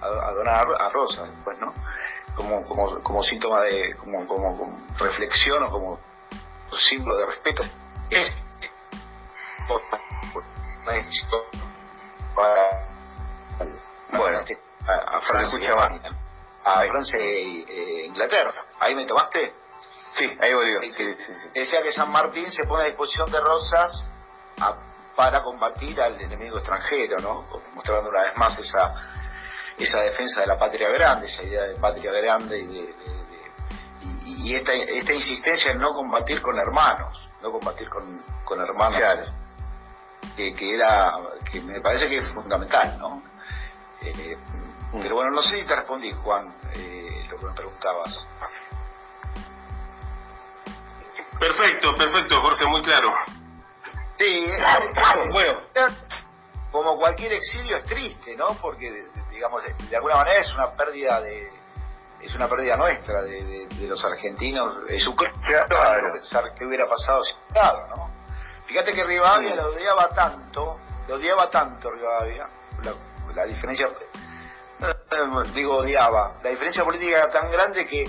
a, 0.01 0.31
donar 0.31 0.67
a 0.79 0.89
Rosa 0.89 1.23
después, 1.23 1.57
¿no? 1.59 1.73
Como, 2.35 2.65
como, 2.65 3.03
como 3.03 3.23
síntoma 3.23 3.61
de, 3.61 3.95
como, 3.97 4.25
como, 4.27 4.79
reflexión 4.97 5.63
o 5.63 5.69
como 5.69 5.99
símbolo 6.71 7.17
de 7.17 7.25
respeto. 7.27 7.63
Es 8.09 8.35
bueno, 14.13 14.39
a, 14.87 15.21
Francia, 15.21 15.69
a 16.63 16.81
Francia 16.81 17.19
e 17.19 18.05
Inglaterra. 18.05 18.53
¿Ahí 18.79 18.95
me 18.95 19.05
tomaste? 19.05 19.60
Sí, 20.17 20.29
ahí 20.39 20.53
volvió. 20.53 20.79
Decía 21.53 21.81
que 21.81 21.91
San 21.93 22.11
Martín 22.11 22.51
se 22.51 22.65
pone 22.65 22.83
a 22.83 22.87
disposición 22.87 23.31
de 23.31 23.39
Rosas 23.39 24.07
para 25.15 25.41
combatir 25.41 25.99
al 26.01 26.19
enemigo 26.19 26.57
extranjero, 26.57 27.17
¿no? 27.19 27.45
Mostrando 27.73 28.09
una 28.09 28.23
vez 28.23 28.37
más 28.37 28.57
esa, 28.59 28.93
esa 29.77 30.01
defensa 30.01 30.41
de 30.41 30.47
la 30.47 30.57
patria 30.57 30.89
grande, 30.89 31.27
esa 31.27 31.43
idea 31.43 31.63
de 31.63 31.75
patria 31.75 32.11
grande 32.11 32.59
y, 32.59 32.95
y, 34.25 34.55
esta, 34.55 34.73
esta 34.73 35.13
insistencia 35.13 35.71
en 35.71 35.79
no 35.79 35.93
combatir 35.93 36.41
con 36.41 36.57
hermanos, 36.57 37.29
no 37.41 37.51
combatir 37.51 37.89
con, 37.89 38.23
con 38.43 38.59
hermanos. 38.61 38.99
Que, 40.35 40.55
que, 40.55 40.75
era, 40.75 41.13
que 41.51 41.59
me 41.61 41.81
parece 41.81 42.07
que 42.07 42.17
es 42.19 42.31
fundamental, 42.31 42.97
¿no? 42.99 43.21
Eh, 44.01 44.37
mm. 44.93 45.01
Pero 45.01 45.15
bueno, 45.15 45.31
no 45.31 45.43
sé 45.43 45.57
si 45.57 45.65
te 45.65 45.75
respondí, 45.75 46.11
Juan, 46.11 46.55
eh, 46.73 47.25
lo 47.29 47.37
que 47.37 47.45
me 47.45 47.51
preguntabas. 47.53 48.25
Perfecto, 51.41 51.95
perfecto, 51.95 52.39
Jorge, 52.39 52.67
muy 52.67 52.83
claro. 52.83 53.11
Sí, 54.19 54.47
bueno, 55.31 55.59
como 56.71 56.99
cualquier 56.99 57.33
exilio 57.33 57.77
es 57.77 57.83
triste, 57.85 58.35
¿no? 58.35 58.49
Porque, 58.61 59.07
digamos, 59.31 59.63
de, 59.63 59.95
alguna 59.95 60.17
manera 60.17 60.39
es 60.39 60.53
una 60.53 60.71
pérdida 60.73 61.19
de 61.19 61.51
es 62.21 62.35
una 62.35 62.47
pérdida 62.47 62.77
nuestra 62.77 63.23
de, 63.23 63.67
los 63.87 64.05
argentinos. 64.05 64.71
Es 64.87 65.07
un 65.07 65.15
claro 65.15 66.13
pensar 66.13 66.53
qué 66.53 66.63
hubiera 66.63 66.85
pasado 66.85 67.23
sin 67.23 67.35
Estado, 67.47 67.87
¿no? 67.87 68.11
Fíjate 68.67 68.93
que 68.93 69.03
Rivadavia 69.03 69.55
lo 69.55 69.69
odiaba 69.69 70.09
tanto, 70.09 70.79
lo 71.07 71.15
odiaba 71.15 71.49
tanto 71.49 71.89
Rivadavia, 71.89 72.47
la, 72.83 73.33
la 73.33 73.45
diferencia, 73.45 73.89
digo 75.55 75.77
odiaba, 75.77 76.35
la 76.43 76.51
diferencia 76.51 76.83
política 76.83 77.17
era 77.17 77.29
tan 77.29 77.49
grande 77.49 77.87
que 77.87 78.05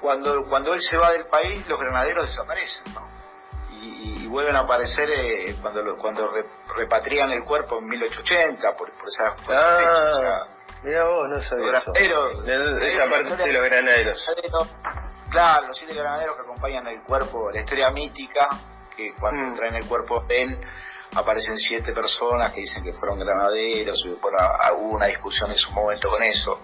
cuando, 0.00 0.46
cuando 0.48 0.74
él 0.74 0.80
se 0.80 0.96
va 0.96 1.10
del 1.10 1.26
país, 1.26 1.68
los 1.68 1.78
granaderos 1.78 2.26
desaparecen, 2.26 2.82
¿no? 2.94 3.08
Y, 3.82 4.26
vuelven 4.26 4.54
a 4.54 4.60
aparecer 4.60 5.10
eh, 5.10 5.56
cuando 5.60 5.96
cuando 5.96 6.30
repatrian 6.76 7.30
el 7.32 7.42
cuerpo 7.42 7.78
en 7.78 7.88
1880, 7.88 8.76
por, 8.76 8.92
por 8.92 9.08
esa, 9.08 9.34
por 9.44 9.54
ah, 9.56 10.46
Mira 10.82 11.04
vos, 11.04 11.28
no 11.28 11.42
sabía 11.42 11.72
eso. 11.72 11.92
esa 11.92 13.10
parte 13.10 13.36
de 13.36 13.52
los 13.52 13.64
granaderos. 13.64 14.26
Claro, 15.30 15.66
los 15.68 15.76
siete 15.76 15.94
granaderos 15.94 16.36
que 16.36 16.42
acompañan 16.42 16.86
el 16.88 17.02
cuerpo, 17.02 17.50
la 17.50 17.60
historia 17.60 17.90
mítica, 17.90 18.48
que 18.96 19.14
cuando 19.14 19.48
mm. 19.48 19.56
traen 19.56 19.74
el 19.74 19.86
cuerpo 19.86 20.20
de 20.20 20.42
él, 20.42 20.58
aparecen 21.14 21.58
siete 21.58 21.92
personas 21.92 22.52
que 22.52 22.60
dicen 22.62 22.82
que 22.82 22.92
fueron 22.92 23.18
granaderos, 23.18 24.02
y 24.04 24.10
bueno, 24.20 24.38
hubo 24.78 24.96
una 24.96 25.06
discusión 25.06 25.50
en 25.50 25.56
su 25.56 25.70
momento 25.72 26.08
con 26.08 26.22
eso 26.22 26.60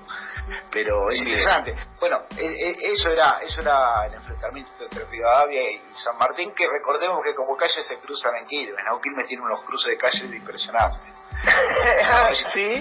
pero 0.71 1.11
es 1.11 1.19
interesante. 1.19 1.75
Bueno, 1.99 2.23
e, 2.37 2.47
e, 2.47 2.89
eso 2.93 3.11
era 3.11 3.41
eso 3.43 3.61
era 3.61 4.07
el 4.07 4.15
enfrentamiento 4.15 4.71
entre 4.81 5.05
Rivadavia 5.07 5.71
y 5.71 5.81
San 5.93 6.17
Martín, 6.19 6.53
que 6.55 6.69
recordemos 6.69 7.23
que 7.25 7.35
como 7.35 7.57
calles 7.57 7.85
se 7.87 7.99
cruzan 7.99 8.37
en 8.37 8.47
Quilmes, 8.47 8.85
¿no? 8.85 9.01
Quilmes 9.01 9.27
tiene 9.27 9.43
unos 9.43 9.63
cruces 9.65 9.91
de 9.91 9.99
calles 9.99 10.23
impresionantes. 10.23 11.17
¿Sí? 12.55 12.73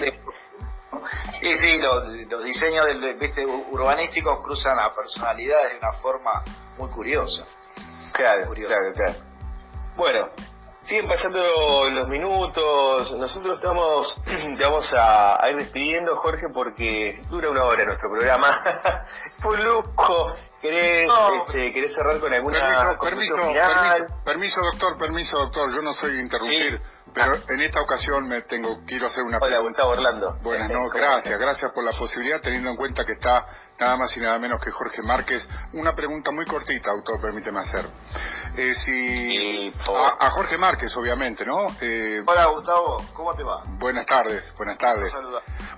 Sí, 1.40 1.54
sí, 1.56 1.78
los, 1.78 2.44
diseños 2.44 2.84
del, 2.86 3.14
¿viste? 3.14 3.44
urbanísticos 3.44 4.40
cruzan 4.42 4.78
a 4.80 4.94
personalidades 4.94 5.72
de 5.72 5.78
una 5.78 5.92
forma 5.92 6.42
muy 6.78 6.88
curiosa. 6.90 7.44
Claro, 8.12 8.50
claro, 8.50 8.92
claro. 8.92 9.14
Bueno, 9.96 10.30
Siguen 10.86 11.08
pasando 11.08 11.90
los 11.90 12.08
minutos, 12.08 13.10
nosotros 13.18 13.56
estamos, 13.56 14.14
vamos 14.62 14.84
a, 14.96 15.36
ir 15.50 15.56
despidiendo, 15.56 16.14
Jorge, 16.18 16.48
porque 16.48 17.20
dura 17.28 17.50
una 17.50 17.64
hora 17.64 17.84
nuestro 17.84 18.08
programa. 18.08 18.62
Fue 19.40 19.58
¿Querés, 20.60 21.08
este, 21.46 21.88
cerrar 21.94 22.18
con 22.18 22.32
alguna 22.32 22.58
permiso, 22.58 22.98
permiso, 23.00 23.36
permiso, 23.36 24.22
permiso, 24.24 24.60
doctor, 24.60 24.98
permiso, 24.98 25.36
doctor, 25.38 25.74
yo 25.74 25.82
no 25.82 25.94
soy 25.94 26.18
interrumpir. 26.18 26.80
Pero 27.16 27.32
en 27.48 27.60
esta 27.62 27.80
ocasión 27.80 28.28
me 28.28 28.42
tengo 28.42 28.84
quiero 28.84 29.06
hacer 29.06 29.22
una 29.22 29.38
Hola, 29.38 29.58
Gustavo 29.60 29.92
Orlando. 29.92 30.38
Bueno, 30.42 30.68
no, 30.68 30.88
gracias, 30.90 31.38
gracias 31.38 31.72
por 31.72 31.82
la 31.82 31.92
posibilidad, 31.92 32.42
teniendo 32.42 32.68
en 32.68 32.76
cuenta 32.76 33.06
que 33.06 33.12
está 33.12 33.46
nada 33.78 33.96
más 33.96 34.14
y 34.16 34.20
nada 34.20 34.38
menos 34.38 34.60
que 34.62 34.70
Jorge 34.70 35.00
Márquez. 35.00 35.42
Una 35.72 35.94
pregunta 35.94 36.30
muy 36.30 36.44
cortita, 36.44 36.90
autor, 36.90 37.18
permíteme 37.20 37.60
hacer. 37.60 37.86
Eh, 38.56 38.74
si 38.84 39.72
a, 40.20 40.30
Jorge 40.30 40.58
Márquez, 40.58 40.94
obviamente, 40.94 41.46
¿no? 41.46 41.66
Eh, 41.80 42.20
Hola, 42.26 42.46
Gustavo, 42.46 42.96
¿cómo 43.14 43.32
te 43.34 43.44
va? 43.44 43.62
Buenas 43.78 44.04
tardes, 44.04 44.52
buenas 44.58 44.76
tardes. 44.76 45.10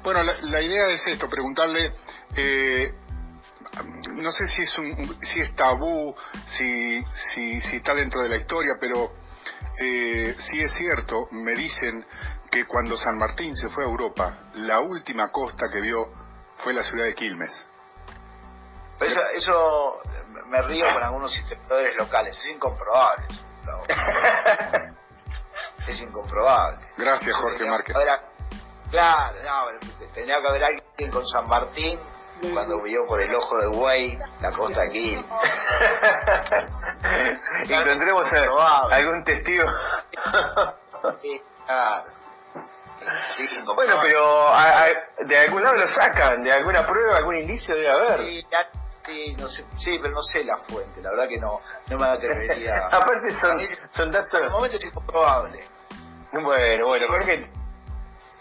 Bueno, 0.02 0.24
la, 0.24 0.60
idea 0.60 0.88
es 0.88 1.06
esto, 1.06 1.28
preguntarle... 1.28 1.92
Eh, 2.36 2.92
no 4.12 4.32
sé 4.32 4.46
si 4.46 4.62
es 4.62 4.78
un, 4.78 5.16
si 5.22 5.40
es 5.40 5.54
tabú, 5.54 6.14
si, 6.56 7.02
si, 7.34 7.60
si 7.60 7.76
está 7.76 7.94
dentro 7.94 8.22
de 8.22 8.28
la 8.28 8.36
historia, 8.36 8.74
pero 8.80 9.12
eh, 9.80 10.34
sí 10.38 10.60
es 10.60 10.72
cierto, 10.74 11.28
me 11.30 11.54
dicen 11.54 12.04
que 12.50 12.66
cuando 12.66 12.96
San 12.96 13.18
Martín 13.18 13.54
se 13.54 13.68
fue 13.68 13.84
a 13.84 13.88
Europa, 13.88 14.50
la 14.54 14.80
última 14.80 15.30
costa 15.30 15.66
que 15.72 15.80
vio 15.80 16.10
fue 16.58 16.72
la 16.72 16.82
ciudad 16.84 17.04
de 17.04 17.14
Quilmes. 17.14 17.52
Eso, 19.00 19.20
eso 19.32 20.00
me 20.46 20.60
río 20.62 20.84
con 20.92 21.02
algunos 21.02 21.36
historiadores 21.36 21.94
locales, 21.96 22.38
es 22.38 22.54
incomprobable. 22.54 23.26
es 25.86 26.00
incomprobable. 26.00 26.88
Gracias, 26.96 27.36
Jorge 27.36 27.64
Márquez. 27.66 27.94
claro, 28.90 29.38
no, 29.44 30.08
tenía 30.12 30.40
que 30.40 30.48
haber 30.48 30.64
alguien 30.64 31.10
con 31.12 31.26
San 31.26 31.46
Martín 31.46 32.00
cuando 32.52 32.80
vio 32.82 33.06
por 33.06 33.20
el 33.20 33.34
ojo 33.34 33.58
de 33.58 33.66
buey 33.68 34.18
la 34.40 34.50
costa 34.52 34.82
aquí. 34.82 35.14
Encontremos 37.68 38.24
algún 38.90 39.24
testigo. 39.24 39.64
bueno, 43.74 43.94
pero 44.02 44.52
de 45.26 45.38
algún 45.38 45.62
lado 45.62 45.76
lo 45.76 45.88
sacan, 46.00 46.42
de 46.42 46.52
alguna 46.52 46.82
prueba, 46.82 47.16
algún 47.16 47.36
indicio 47.36 47.74
debe 47.74 47.90
haber. 47.90 48.20
Sí, 49.06 49.34
no 49.38 49.48
sé, 49.48 49.64
sí, 49.78 49.98
pero 50.02 50.14
no 50.14 50.22
sé 50.22 50.44
la 50.44 50.58
fuente, 50.58 51.00
la 51.00 51.10
verdad 51.10 51.28
que 51.28 51.38
no, 51.38 51.60
no 51.88 51.96
me 51.96 52.06
atrevería. 52.06 52.86
Aparte 52.92 53.30
son, 53.30 53.58
son 53.90 54.12
datos... 54.12 54.38
En 54.38 54.46
el 54.46 54.52
momento 54.52 54.76
es 54.76 54.84
improbable. 54.84 55.64
Bueno, 56.32 56.88
bueno, 56.88 57.06
Jorge... 57.08 57.50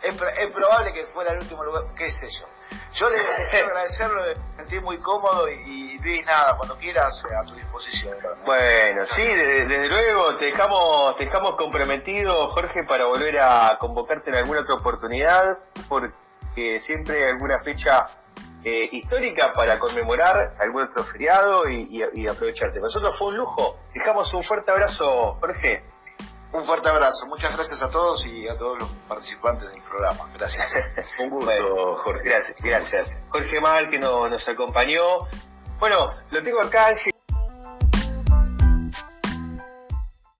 Es, 0.02 0.14
es 0.14 0.52
probable 0.54 0.94
que 0.94 1.06
fuera 1.08 1.32
el 1.34 1.40
último 1.40 1.64
lugar, 1.64 1.84
qué 1.96 2.10
sé 2.12 2.30
yo. 2.30 2.48
Yo 2.94 3.10
le, 3.10 3.18
quiero 3.52 3.68
agradecerlo, 3.72 4.22
me 4.24 4.56
sentí 4.56 4.80
muy 4.80 4.98
cómodo 5.00 5.48
y, 5.50 5.98
Luis, 6.00 6.26
nada, 6.26 6.56
cuando 6.58 6.78
quieras, 6.78 7.22
a 7.36 7.44
tu 7.44 7.56
disposición. 7.56 8.18
Bueno, 8.46 9.06
sí, 9.16 9.24
desde, 9.24 9.88
luego, 9.88 10.36
te 10.38 10.46
dejamos, 10.46 11.16
te 11.18 11.26
dejamos 11.26 11.56
comprometido, 11.58 12.50
Jorge, 12.50 12.84
para 12.84 13.06
volver 13.06 13.40
a 13.40 13.78
convocarte 13.80 14.30
en 14.30 14.38
alguna 14.38 14.62
otra 14.62 14.76
oportunidad, 14.76 15.58
porque 15.88 16.82
siempre 16.82 17.26
hay 17.26 17.32
alguna 17.32 17.60
fecha 17.60 18.06
eh, 18.64 18.90
histórica 18.92 19.54
para 19.54 19.78
conmemorar 19.80 20.56
algún 20.60 20.84
otro 20.84 21.04
feriado 21.04 21.70
y, 21.70 22.04
y 22.14 22.28
aprovecharte. 22.28 22.80
Nosotros 22.80 23.18
fue 23.18 23.28
un 23.28 23.38
lujo. 23.38 23.78
Dejamos 23.94 24.34
un 24.34 24.44
fuerte 24.44 24.72
abrazo, 24.72 25.38
Jorge. 25.40 25.84
Un 26.54 26.64
fuerte 26.66 26.90
abrazo, 26.90 27.26
muchas 27.28 27.56
gracias 27.56 27.82
a 27.82 27.90
todos 27.90 28.26
y 28.26 28.48
a 28.48 28.58
todos 28.58 28.80
los 28.80 28.90
participantes 29.08 29.70
del 29.72 29.82
programa. 29.84 30.30
Gracias. 30.34 30.72
Un 31.20 31.30
gusto, 31.30 31.98
Jorge. 32.04 32.24
Gracias, 32.24 32.58
gracias. 32.62 33.10
Jorge 33.30 33.60
Mal, 33.60 33.90
que 33.90 34.00
nos 34.00 34.48
acompañó. 34.48 35.28
Bueno, 35.80 36.14
lo 36.32 36.44
tengo 36.44 36.62
acá, 36.62 36.96